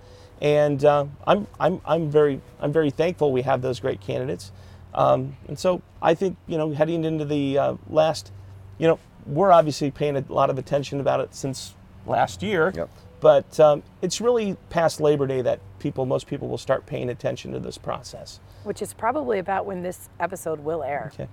and 0.41 0.85
uh, 0.85 1.07
I'm 1.27 1.47
I'm 1.61 1.81
I'm 1.85 2.11
very 2.11 2.41
I'm 2.61 2.73
very 2.73 2.91
thankful 2.91 3.33
we 3.33 3.43
have 3.43 3.63
those 3.63 3.81
great 3.81 4.01
candidates. 4.01 4.53
Um, 4.95 5.37
and 5.47 5.59
so 5.59 5.83
I 6.01 6.15
think 6.15 6.37
you 6.47 6.59
know 6.59 6.73
heading 6.73 7.05
into 7.05 7.25
the 7.25 7.59
uh, 7.59 7.75
last, 7.89 8.33
you 8.79 8.87
know, 8.89 8.99
we're 9.27 9.53
obviously 9.53 9.91
paying 9.91 10.17
a 10.17 10.25
lot 10.29 10.51
of 10.51 10.59
attention 10.59 11.01
about 11.01 11.21
it 11.21 11.35
since 11.35 11.75
last 12.07 12.43
year. 12.43 12.73
Yep. 12.75 12.91
But 13.21 13.59
um, 13.61 13.83
it's 14.03 14.21
really 14.21 14.57
past 14.71 15.01
Labor 15.01 15.27
Day 15.27 15.41
that 15.43 15.61
people, 15.79 16.05
most 16.05 16.27
people, 16.27 16.49
will 16.49 16.59
start 16.59 16.85
paying 16.87 17.09
attention 17.09 17.53
to 17.53 17.59
this 17.59 17.79
process. 17.79 18.41
which 18.65 18.83
is 18.83 18.93
probably 18.93 19.39
about 19.39 19.65
when 19.65 19.83
this 19.83 20.09
episode 20.21 20.61
will 20.61 20.83
air. 20.83 21.11
Okay. 21.15 21.29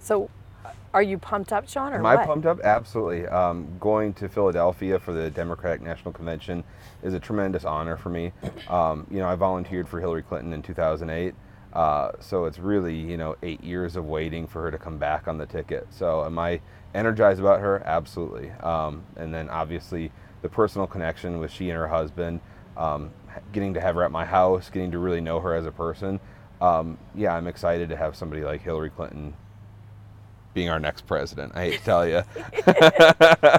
So, 0.00 0.30
uh, 0.64 0.72
are 0.94 1.02
you 1.02 1.18
pumped 1.18 1.52
up, 1.52 1.68
Sean, 1.68 1.92
or 1.92 1.96
Am 1.96 2.06
I 2.06 2.24
pumped 2.24 2.46
up? 2.46 2.60
Absolutely. 2.60 3.26
Um, 3.26 3.68
going 3.78 4.14
to 4.14 4.28
Philadelphia 4.28 4.98
for 4.98 5.12
the 5.12 5.30
Democratic 5.30 5.82
National 5.82 6.12
Convention 6.12 6.64
is 7.02 7.14
a 7.14 7.20
tremendous 7.20 7.64
honor 7.64 7.96
for 7.96 8.08
me. 8.08 8.32
Um, 8.68 9.06
you 9.10 9.18
know, 9.18 9.28
I 9.28 9.34
volunteered 9.36 9.88
for 9.88 10.00
Hillary 10.00 10.22
Clinton 10.22 10.52
in 10.52 10.62
2008, 10.62 11.34
uh, 11.74 12.12
so 12.18 12.46
it's 12.46 12.58
really 12.58 12.96
you 12.96 13.16
know 13.16 13.36
eight 13.42 13.62
years 13.62 13.94
of 13.94 14.06
waiting 14.06 14.46
for 14.46 14.62
her 14.62 14.70
to 14.70 14.78
come 14.78 14.98
back 14.98 15.28
on 15.28 15.38
the 15.38 15.46
ticket. 15.46 15.86
So 15.90 16.24
am 16.24 16.38
I 16.38 16.60
energized 16.94 17.40
about 17.40 17.60
her? 17.60 17.82
Absolutely. 17.84 18.50
Um, 18.50 19.04
and 19.16 19.32
then 19.32 19.48
obviously 19.50 20.10
the 20.42 20.48
personal 20.48 20.86
connection 20.86 21.38
with 21.38 21.52
she 21.52 21.68
and 21.68 21.76
her 21.76 21.88
husband, 21.88 22.40
um, 22.76 23.10
getting 23.52 23.74
to 23.74 23.80
have 23.80 23.94
her 23.94 24.02
at 24.02 24.10
my 24.10 24.24
house, 24.24 24.70
getting 24.70 24.90
to 24.92 24.98
really 24.98 25.20
know 25.20 25.40
her 25.40 25.54
as 25.54 25.66
a 25.66 25.72
person. 25.72 26.18
Um, 26.60 26.98
yeah, 27.14 27.34
I'm 27.34 27.46
excited 27.46 27.90
to 27.90 27.96
have 27.96 28.16
somebody 28.16 28.42
like 28.42 28.62
Hillary 28.62 28.90
Clinton 28.90 29.34
being 30.54 30.68
our 30.68 30.80
next 30.80 31.06
president. 31.06 31.52
I 31.54 31.64
hate 31.66 31.78
to 31.78 31.84
tell 31.84 32.08
you. 32.08 32.22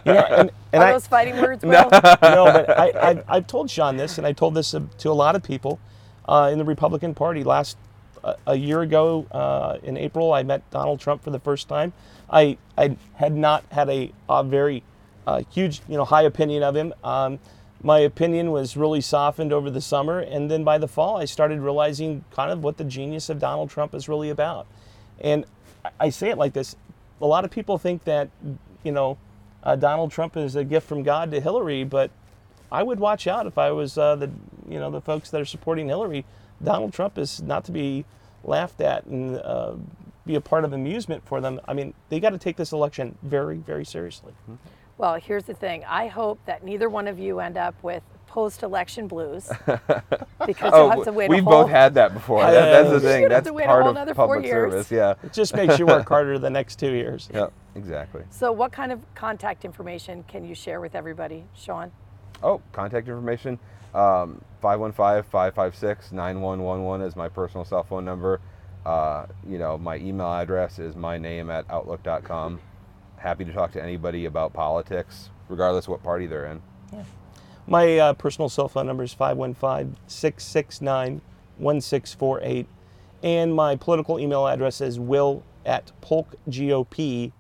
Yeah, 0.03 0.39
and, 0.39 0.51
and 0.73 0.83
Are 0.83 0.89
I, 0.89 0.91
those 0.93 1.07
fighting 1.07 1.39
words, 1.39 1.63
Will? 1.63 1.71
no, 1.91 2.45
but 2.45 2.69
I, 2.69 2.89
I, 2.89 3.23
I've 3.27 3.47
told 3.47 3.69
Sean 3.69 3.97
this, 3.97 4.17
and 4.17 4.25
I 4.25 4.33
told 4.33 4.55
this 4.55 4.73
uh, 4.73 4.81
to 4.99 5.09
a 5.09 5.13
lot 5.13 5.35
of 5.35 5.43
people 5.43 5.79
uh, 6.27 6.49
in 6.51 6.57
the 6.57 6.65
Republican 6.65 7.13
Party. 7.13 7.43
Last 7.43 7.77
uh, 8.23 8.33
a 8.47 8.55
year 8.55 8.81
ago 8.81 9.27
uh, 9.31 9.77
in 9.83 9.97
April, 9.97 10.33
I 10.33 10.43
met 10.43 10.69
Donald 10.71 10.99
Trump 10.99 11.23
for 11.23 11.29
the 11.29 11.39
first 11.39 11.67
time. 11.67 11.93
I, 12.29 12.57
I 12.77 12.97
had 13.15 13.35
not 13.35 13.63
had 13.71 13.89
a, 13.89 14.11
a 14.29 14.43
very 14.43 14.83
uh, 15.27 15.43
huge, 15.51 15.81
you 15.87 15.97
know, 15.97 16.05
high 16.05 16.23
opinion 16.23 16.63
of 16.63 16.75
him. 16.75 16.93
Um, 17.03 17.39
my 17.83 17.99
opinion 17.99 18.51
was 18.51 18.77
really 18.77 19.01
softened 19.01 19.51
over 19.51 19.69
the 19.69 19.81
summer, 19.81 20.19
and 20.19 20.51
then 20.51 20.63
by 20.63 20.77
the 20.77 20.87
fall, 20.87 21.17
I 21.17 21.25
started 21.25 21.59
realizing 21.59 22.23
kind 22.31 22.51
of 22.51 22.63
what 22.63 22.77
the 22.77 22.83
genius 22.83 23.29
of 23.29 23.39
Donald 23.39 23.69
Trump 23.69 23.93
is 23.95 24.07
really 24.07 24.29
about. 24.29 24.67
And 25.19 25.45
I- 25.99 26.09
say 26.09 26.29
it 26.29 26.37
like 26.37 26.53
this: 26.53 26.75
a 27.21 27.25
lot 27.25 27.45
of 27.45 27.51
people 27.51 27.77
think 27.77 28.03
that, 28.05 28.29
you 28.83 28.91
know, 28.91 29.17
uh, 29.63 29.75
Donald 29.75 30.11
Trump 30.11 30.35
is 30.37 30.55
a 30.55 30.63
gift 30.63 30.87
from 30.87 31.03
God 31.03 31.31
to 31.31 31.39
Hillary, 31.39 31.83
but 31.83 32.11
I 32.71 32.83
would 32.83 32.99
watch 32.99 33.27
out 33.27 33.45
if 33.47 33.57
I 33.57 33.71
was 33.71 33.97
uh, 33.97 34.15
the, 34.15 34.29
you 34.67 34.79
know, 34.79 34.89
the 34.89 35.01
folks 35.01 35.29
that 35.31 35.41
are 35.41 35.45
supporting 35.45 35.87
Hillary. 35.87 36.25
Donald 36.63 36.93
Trump 36.93 37.17
is 37.17 37.41
not 37.41 37.63
to 37.65 37.71
be 37.71 38.05
laughed 38.43 38.81
at 38.81 39.05
and 39.05 39.37
uh, 39.37 39.73
be 40.25 40.35
a 40.35 40.41
part 40.41 40.63
of 40.63 40.73
amusement 40.73 41.23
for 41.25 41.41
them. 41.41 41.59
I 41.67 41.73
mean, 41.73 41.93
they 42.09 42.19
got 42.19 42.31
to 42.31 42.37
take 42.37 42.55
this 42.55 42.71
election 42.71 43.17
very, 43.23 43.57
very 43.57 43.85
seriously. 43.85 44.33
Well, 44.97 45.15
here's 45.15 45.45
the 45.45 45.53
thing. 45.53 45.83
I 45.85 46.07
hope 46.07 46.39
that 46.45 46.63
neither 46.63 46.87
one 46.89 47.07
of 47.07 47.17
you 47.19 47.39
end 47.39 47.57
up 47.57 47.75
with 47.83 48.03
post-election 48.35 49.07
blues 49.09 49.49
because 50.47 50.71
Oh, 50.73 50.83
you'll 50.83 50.89
have 50.91 51.03
to 51.03 51.11
wait. 51.11 51.29
we've 51.29 51.45
a 51.45 51.49
whole, 51.49 51.63
both 51.63 51.69
had 51.69 51.93
that 51.95 52.13
before. 52.13 52.43
Yeah, 52.43 52.51
That- 52.51 52.71
that's 52.71 52.87
the 52.87 52.93
you'd 52.95 53.01
thing. 53.01 53.21
have 53.29 53.29
That's 53.29 53.47
to 53.47 53.53
wait 53.53 53.63
a 53.65 53.67
part 53.67 53.81
whole 53.81 53.89
of 53.89 53.95
nother 53.95 54.13
four 54.13 54.27
public 54.35 54.45
years. 54.45 54.71
service. 54.71 54.89
Yeah. 54.89 55.15
It 55.21 55.33
just 55.33 55.53
makes 55.53 55.77
you 55.77 55.85
work 55.85 56.07
harder 56.09 56.39
the 56.39 56.49
next 56.49 56.79
two 56.79 56.93
years. 56.93 57.27
Yeah. 57.33 57.47
Exactly. 57.75 58.23
So, 58.29 58.53
what 58.53 58.71
kind 58.71 58.93
of 58.93 59.01
contact 59.15 59.65
information 59.65 60.23
can 60.29 60.45
you 60.45 60.55
share 60.55 60.79
with 60.79 60.95
everybody, 60.95 61.43
Sean? 61.55 61.91
Oh, 62.41 62.61
contact 62.71 63.09
information. 63.09 63.59
Um, 63.93 64.41
515-556-9111 64.63 67.05
is 67.05 67.15
my 67.17 67.27
personal 67.27 67.65
cell 67.65 67.83
phone 67.83 68.05
number. 68.05 68.39
Uh, 68.85 69.25
you 69.47 69.57
know, 69.57 69.77
my 69.77 69.97
email 69.97 70.31
address 70.31 70.79
is 70.79 70.95
my 70.95 71.17
name 71.17 71.49
at 71.49 71.65
outlook.com. 71.69 72.61
Happy 73.17 73.43
to 73.45 73.51
talk 73.51 73.71
to 73.73 73.83
anybody 73.83 74.23
about 74.25 74.53
politics, 74.53 75.29
regardless 75.49 75.87
what 75.89 76.01
party 76.01 76.27
they're 76.27 76.45
in. 76.45 76.61
My 77.71 77.97
uh, 77.99 78.13
personal 78.13 78.49
cell 78.49 78.67
phone 78.67 78.85
number 78.87 79.01
is 79.01 79.13
515 79.13 79.95
669 80.05 81.21
1648. 81.57 82.67
And 83.23 83.55
my 83.55 83.77
political 83.77 84.19
email 84.19 84.45
address 84.45 84.81
is 84.81 84.99
will 84.99 85.43
at 85.65 85.93
polkgop.com. 86.01 87.31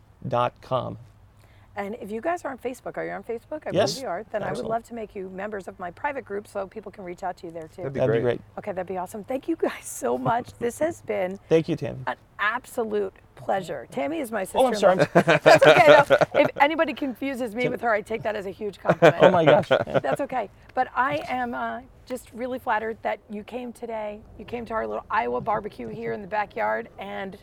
And 1.75 1.95
if 2.01 2.11
you 2.11 2.21
guys 2.21 2.45
are 2.45 2.51
on 2.51 2.57
Facebook, 2.57 2.95
are 2.95 3.05
you 3.05 3.11
on 3.11 3.23
Facebook? 3.23 3.67
I 3.67 3.71
Yes, 3.73 3.93
believe 3.93 4.03
you 4.03 4.09
are. 4.09 4.25
Then 4.31 4.43
I 4.43 4.53
would 4.53 4.65
love 4.65 4.83
to 4.83 4.93
make 4.93 5.15
you 5.15 5.29
members 5.29 5.67
of 5.67 5.77
my 5.79 5.91
private 5.91 6.23
group 6.23 6.47
so 6.47 6.65
people 6.65 6.93
can 6.93 7.03
reach 7.03 7.23
out 7.23 7.35
to 7.37 7.47
you 7.47 7.51
there 7.51 7.67
too. 7.67 7.81
That'd 7.81 7.93
be 7.93 7.99
That'd 7.99 8.15
be 8.15 8.21
great. 8.21 8.39
great. 8.39 8.41
Okay, 8.57 8.71
that'd 8.71 8.87
be 8.87 8.97
awesome. 8.97 9.25
Thank 9.25 9.49
you 9.49 9.57
guys 9.57 9.83
so 9.83 10.17
much. 10.17 10.53
this 10.59 10.79
has 10.79 11.01
been 11.01 11.39
Thank 11.49 11.67
you, 11.67 11.75
Tammy. 11.75 11.99
An 12.41 12.47
absolute 12.55 13.13
pleasure. 13.35 13.87
Tammy 13.91 14.19
is 14.19 14.31
my 14.31 14.43
sister. 14.43 14.59
Oh, 14.59 14.67
I'm 14.67 14.75
sorry. 14.75 15.07
That's 15.13 15.65
okay. 15.65 16.03
though. 16.07 16.15
if 16.39 16.49
anybody 16.59 16.93
confuses 16.93 17.55
me 17.55 17.69
with 17.69 17.81
her, 17.81 17.91
I 17.91 18.01
take 18.01 18.23
that 18.23 18.35
as 18.35 18.45
a 18.45 18.51
huge 18.51 18.79
compliment. 18.79 19.23
Oh 19.23 19.31
my 19.31 19.45
gosh. 19.45 19.69
That's 19.69 20.21
okay. 20.21 20.49
But 20.73 20.89
I 20.95 21.23
am 21.27 21.53
uh, 21.53 21.81
just 22.05 22.31
really 22.33 22.59
flattered 22.59 22.97
that 23.01 23.19
you 23.29 23.43
came 23.43 23.73
today. 23.73 24.19
You 24.37 24.45
came 24.45 24.65
to 24.65 24.73
our 24.73 24.87
little 24.87 25.05
Iowa 25.09 25.41
barbecue 25.41 25.87
here 25.87 26.13
in 26.13 26.21
the 26.21 26.27
backyard, 26.27 26.89
and 26.99 27.37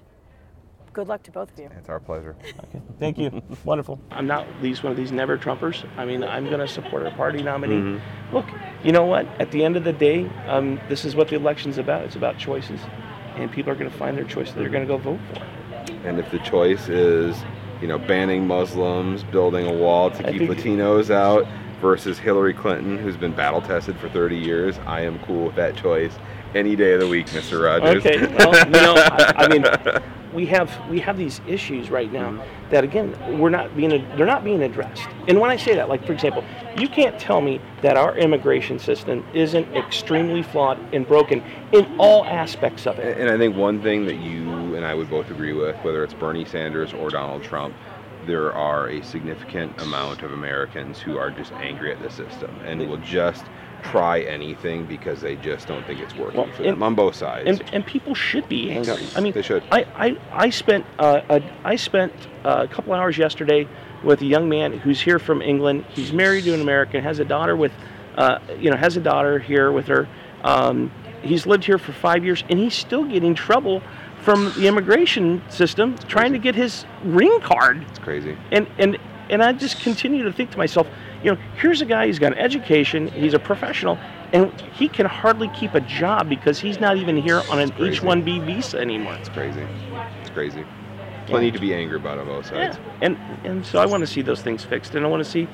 good 0.92 1.08
luck 1.08 1.22
to 1.24 1.30
both 1.30 1.52
of 1.52 1.58
you. 1.58 1.70
It's 1.76 1.88
our 1.88 2.00
pleasure. 2.00 2.36
Okay, 2.40 2.80
Thank 2.98 3.18
you. 3.18 3.42
Wonderful. 3.64 4.00
I'm 4.10 4.26
not 4.26 4.46
these 4.60 4.82
one 4.82 4.92
of 4.92 4.96
these 4.96 5.12
never 5.12 5.38
Trumpers. 5.38 5.86
I 5.96 6.04
mean, 6.04 6.24
I'm 6.24 6.46
going 6.46 6.60
to 6.60 6.68
support 6.68 7.04
our 7.04 7.12
party 7.12 7.42
nominee. 7.42 8.00
Look, 8.32 8.46
you 8.82 8.92
know 8.92 9.04
what? 9.04 9.26
At 9.40 9.50
the 9.52 9.64
end 9.64 9.76
of 9.76 9.84
the 9.84 9.92
day, 9.92 10.28
um, 10.46 10.80
this 10.88 11.04
is 11.04 11.14
what 11.14 11.28
the 11.28 11.36
election's 11.36 11.78
about. 11.78 12.04
It's 12.04 12.16
about 12.16 12.38
choices, 12.38 12.80
and 13.38 13.50
people 13.50 13.72
are 13.72 13.76
going 13.76 13.90
to 13.90 13.96
find 13.96 14.16
their 14.16 14.24
choice 14.24 14.52
that 14.52 14.58
they're 14.58 14.68
going 14.68 14.86
to 14.86 14.88
go 14.88 14.98
vote 14.98 15.20
for. 15.32 15.42
And 16.06 16.18
if 16.18 16.30
the 16.30 16.38
choice 16.40 16.88
is, 16.88 17.36
you 17.80 17.88
know, 17.88 17.98
banning 17.98 18.46
Muslims, 18.46 19.22
building 19.24 19.66
a 19.66 19.72
wall 19.72 20.10
to 20.10 20.28
I 20.28 20.32
keep 20.32 20.42
Latinos 20.42 21.10
out 21.10 21.46
versus 21.80 22.18
Hillary 22.18 22.54
Clinton, 22.54 22.98
who's 22.98 23.16
been 23.16 23.32
battle 23.32 23.62
tested 23.62 23.96
for 23.98 24.08
30 24.08 24.36
years, 24.36 24.78
I 24.86 25.02
am 25.02 25.18
cool 25.20 25.46
with 25.46 25.56
that 25.56 25.76
choice 25.76 26.12
any 26.54 26.76
day 26.76 26.92
of 26.94 27.00
the 27.00 27.08
week, 27.08 27.26
Mr. 27.28 27.64
Rogers. 27.64 28.04
Okay. 28.04 28.26
Well, 28.38 28.66
you 28.66 28.72
know, 28.72 28.94
I, 28.96 29.32
I 29.36 29.48
mean, 29.48 29.62
we 30.32 30.46
have 30.46 30.70
we 30.88 31.00
have 31.00 31.16
these 31.16 31.40
issues 31.46 31.90
right 31.90 32.12
now 32.12 32.44
that 32.70 32.84
again 32.84 33.38
we're 33.38 33.50
not 33.50 33.74
being 33.76 33.90
they're 34.16 34.26
not 34.26 34.44
being 34.44 34.62
addressed. 34.62 35.08
And 35.26 35.40
when 35.40 35.50
I 35.50 35.56
say 35.56 35.74
that, 35.74 35.88
like 35.88 36.04
for 36.06 36.12
example, 36.12 36.44
you 36.76 36.88
can't 36.88 37.18
tell 37.18 37.40
me 37.40 37.60
that 37.82 37.96
our 37.96 38.16
immigration 38.16 38.78
system 38.78 39.24
isn't 39.34 39.74
extremely 39.76 40.42
flawed 40.42 40.78
and 40.94 41.06
broken 41.06 41.42
in 41.72 41.98
all 41.98 42.24
aspects 42.24 42.86
of 42.86 42.98
it. 42.98 43.18
And 43.18 43.30
I 43.30 43.36
think 43.36 43.56
one 43.56 43.82
thing 43.82 44.06
that 44.06 44.16
you 44.16 44.74
and 44.74 44.84
I 44.84 44.94
would 44.94 45.10
both 45.10 45.30
agree 45.30 45.52
with, 45.52 45.76
whether 45.76 46.04
it's 46.04 46.14
Bernie 46.14 46.44
Sanders 46.44 46.92
or 46.92 47.10
Donald 47.10 47.42
Trump, 47.42 47.74
there 48.26 48.52
are 48.52 48.88
a 48.88 49.02
significant 49.02 49.80
amount 49.80 50.22
of 50.22 50.32
Americans 50.32 50.98
who 50.98 51.16
are 51.16 51.30
just 51.30 51.52
angry 51.52 51.92
at 51.92 52.02
the 52.02 52.10
system 52.10 52.54
and 52.64 52.86
will 52.86 52.98
just 52.98 53.44
try 53.82 54.20
anything 54.20 54.84
because 54.86 55.20
they 55.20 55.36
just 55.36 55.66
don't 55.68 55.86
think 55.86 56.00
it's 56.00 56.14
working 56.14 56.40
Well, 56.40 56.52
for 56.52 56.62
and- 56.62 56.72
them 56.72 56.82
on 56.82 56.94
both 56.94 57.14
sides. 57.14 57.48
and, 57.48 57.62
and 57.72 57.86
people 57.86 58.14
should 58.14 58.48
be 58.48 58.70
angry. 58.70 59.06
I 59.16 59.20
mean, 59.20 59.32
they 59.32 59.42
should. 59.42 59.62
I 59.70 59.86
I, 59.96 60.18
I 60.32 60.50
spent 60.50 60.84
uh, 60.98 61.20
a, 61.28 61.42
I 61.64 61.76
spent 61.76 62.12
uh, 62.44 62.66
a 62.68 62.72
couple 62.72 62.92
hours 62.92 63.16
yesterday 63.18 63.68
with 64.04 64.20
a 64.22 64.26
young 64.26 64.48
man 64.48 64.72
who's 64.78 65.00
here 65.00 65.18
from 65.18 65.42
England. 65.42 65.84
He's 65.90 66.12
married 66.12 66.44
to 66.44 66.54
an 66.54 66.60
American, 66.60 67.02
has 67.02 67.18
a 67.18 67.24
daughter 67.24 67.56
with, 67.56 67.72
uh, 68.16 68.38
you 68.58 68.70
know, 68.70 68.76
has 68.76 68.96
a 68.96 69.00
daughter 69.00 69.38
here 69.38 69.72
with 69.72 69.86
her. 69.88 70.08
Um, 70.44 70.92
he's 71.22 71.46
lived 71.46 71.64
here 71.64 71.78
for 71.78 71.92
five 71.92 72.24
years, 72.24 72.44
and 72.48 72.58
he's 72.58 72.74
still 72.74 73.04
getting 73.04 73.34
trouble 73.34 73.82
from 74.22 74.52
the 74.56 74.66
immigration 74.68 75.42
system 75.48 75.96
trying 76.06 76.32
to 76.32 76.38
get 76.38 76.54
his 76.54 76.84
green 77.02 77.40
card 77.40 77.84
it's 77.88 77.98
crazy. 78.00 78.36
and 78.52 78.66
and 78.78 78.98
and 79.30 79.42
I 79.42 79.52
just 79.52 79.80
continue 79.80 80.22
to 80.24 80.32
think 80.32 80.50
to 80.52 80.58
myself, 80.58 80.86
you 81.22 81.32
know, 81.32 81.40
here's 81.56 81.80
a 81.80 81.84
guy. 81.84 82.06
He's 82.06 82.18
got 82.18 82.32
an 82.32 82.38
education. 82.38 83.08
He's 83.08 83.34
a 83.34 83.38
professional, 83.38 83.98
and 84.32 84.52
he 84.74 84.88
can 84.88 85.06
hardly 85.06 85.48
keep 85.48 85.74
a 85.74 85.80
job 85.80 86.28
because 86.28 86.60
he's 86.60 86.80
not 86.80 86.96
even 86.96 87.16
here 87.16 87.42
on 87.50 87.58
an. 87.58 87.72
H-1B 87.78 88.44
visa 88.44 88.78
anymore. 88.78 89.14
It's 89.14 89.28
crazy. 89.28 89.66
It's 90.20 90.30
crazy. 90.30 90.64
Plenty 91.26 91.50
to 91.50 91.58
be 91.58 91.74
angry 91.74 91.96
about 91.96 92.18
on 92.18 92.26
both 92.26 92.46
sides. 92.46 92.76
Yeah, 92.76 92.98
and 93.02 93.18
and 93.44 93.66
so 93.66 93.78
I 93.78 93.86
want 93.86 94.00
to 94.02 94.06
see 94.06 94.22
those 94.22 94.40
things 94.40 94.64
fixed, 94.64 94.94
and 94.94 95.04
I 95.04 95.08
want 95.08 95.22
to 95.22 95.30
see, 95.30 95.46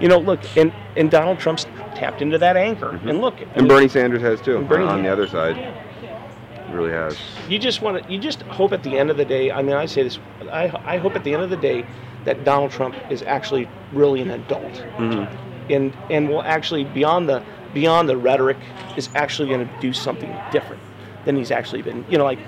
you 0.00 0.08
know, 0.08 0.18
look, 0.18 0.40
and 0.56 0.72
and 0.96 1.10
Donald 1.10 1.38
Trump's 1.38 1.64
tapped 1.94 2.22
into 2.22 2.38
that 2.38 2.56
anchor, 2.56 2.92
mm-hmm. 2.92 3.08
and 3.08 3.20
look, 3.20 3.34
And 3.54 3.68
Bernie 3.68 3.88
Sanders 3.88 4.22
has 4.22 4.40
too, 4.40 4.62
Bernie 4.64 4.84
on, 4.84 4.98
on 4.98 5.02
the 5.02 5.08
other 5.08 5.26
side. 5.26 5.56
He 5.56 6.72
really 6.72 6.92
has. 6.92 7.18
you 7.48 7.58
just 7.58 7.82
want 7.82 8.02
to, 8.02 8.12
you 8.12 8.18
just 8.18 8.42
hope 8.42 8.72
at 8.72 8.82
the 8.82 8.96
end 8.98 9.10
of 9.10 9.16
the 9.16 9.24
day. 9.24 9.50
I 9.50 9.62
mean, 9.62 9.74
I 9.74 9.86
say 9.86 10.02
this, 10.02 10.18
I 10.50 10.70
I 10.84 10.96
hope 10.98 11.14
at 11.14 11.24
the 11.24 11.34
end 11.34 11.42
of 11.42 11.50
the 11.50 11.56
day 11.56 11.86
that 12.28 12.44
Donald 12.44 12.70
Trump 12.70 12.94
is 13.10 13.22
actually 13.22 13.66
really 13.92 14.20
an 14.20 14.30
adult. 14.30 14.74
Mm-hmm. 14.98 15.72
and 15.72 15.92
and 16.10 16.28
will 16.28 16.42
actually 16.42 16.84
beyond 16.84 17.28
the 17.28 17.42
beyond 17.74 18.08
the 18.08 18.16
rhetoric 18.16 18.58
is 18.96 19.08
actually 19.14 19.48
going 19.48 19.66
to 19.66 19.74
do 19.80 19.92
something 19.92 20.34
different 20.52 20.82
than 21.24 21.36
he's 21.36 21.50
actually 21.50 21.82
been 21.82 22.04
you 22.10 22.16
know 22.18 22.24
like 22.24 22.38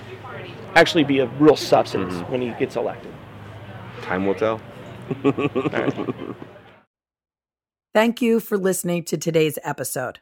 actually 0.74 1.04
be 1.04 1.18
a 1.18 1.26
real 1.44 1.56
substance 1.56 2.14
Mm-hmm. 2.14 2.32
when 2.32 2.40
he 2.42 2.50
gets 2.58 2.76
elected 2.76 3.12
Time 4.02 4.24
will 4.26 4.34
tell. 4.34 4.60
Thank 7.94 8.22
you 8.22 8.40
for 8.40 8.56
listening 8.56 9.04
to 9.04 9.18
today's 9.18 9.58
episode. 9.62 10.20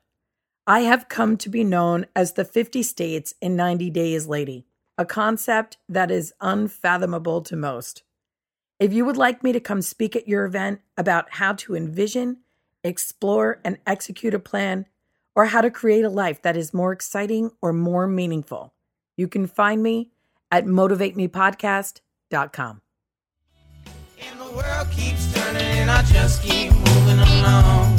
I 0.67 0.81
have 0.81 1.09
come 1.09 1.37
to 1.39 1.49
be 1.49 1.63
known 1.65 2.07
as 2.17 2.33
the 2.33 2.45
50 2.45 2.83
States 2.83 3.35
in 3.41 3.57
90 3.57 3.91
Days 3.91 4.27
Lady, 4.27 4.67
a 4.97 5.05
concept 5.05 5.79
that 5.89 6.11
is 6.11 6.33
unfathomable 6.41 7.41
to 7.43 7.57
most. 7.57 8.03
If 8.79 8.93
you 8.93 9.05
would 9.05 9.17
like 9.17 9.43
me 9.43 9.51
to 9.53 9.59
come 9.59 9.83
speak 9.83 10.15
at 10.15 10.29
your 10.29 10.45
event 10.45 10.81
about 10.97 11.33
how 11.33 11.55
to 11.55 11.75
envision, 11.75 12.37
explore, 12.85 13.59
and 13.65 13.79
execute 13.85 14.35
a 14.35 14.39
plan, 14.39 14.87
or 15.35 15.47
how 15.47 15.63
to 15.63 15.71
create 15.71 16.05
a 16.05 16.09
life 16.09 16.41
that 16.43 16.57
is 16.57 16.73
more 16.73 16.93
exciting 16.93 17.51
or 17.61 17.73
more 17.73 18.07
meaningful, 18.07 18.73
you 19.17 19.27
can 19.27 19.49
find 19.49 19.83
me 19.83 20.13
at 20.53 20.65
motivatemepodcast.com. 20.65 22.83
And 24.21 24.41
the 24.41 24.57
world 24.57 24.91
keeps 24.93 25.33
turning 25.33 25.63
and 25.63 25.91
I 25.91 26.03
just 26.03 26.43
keep 26.43 26.73
moving 26.73 27.19
along. 27.19 27.99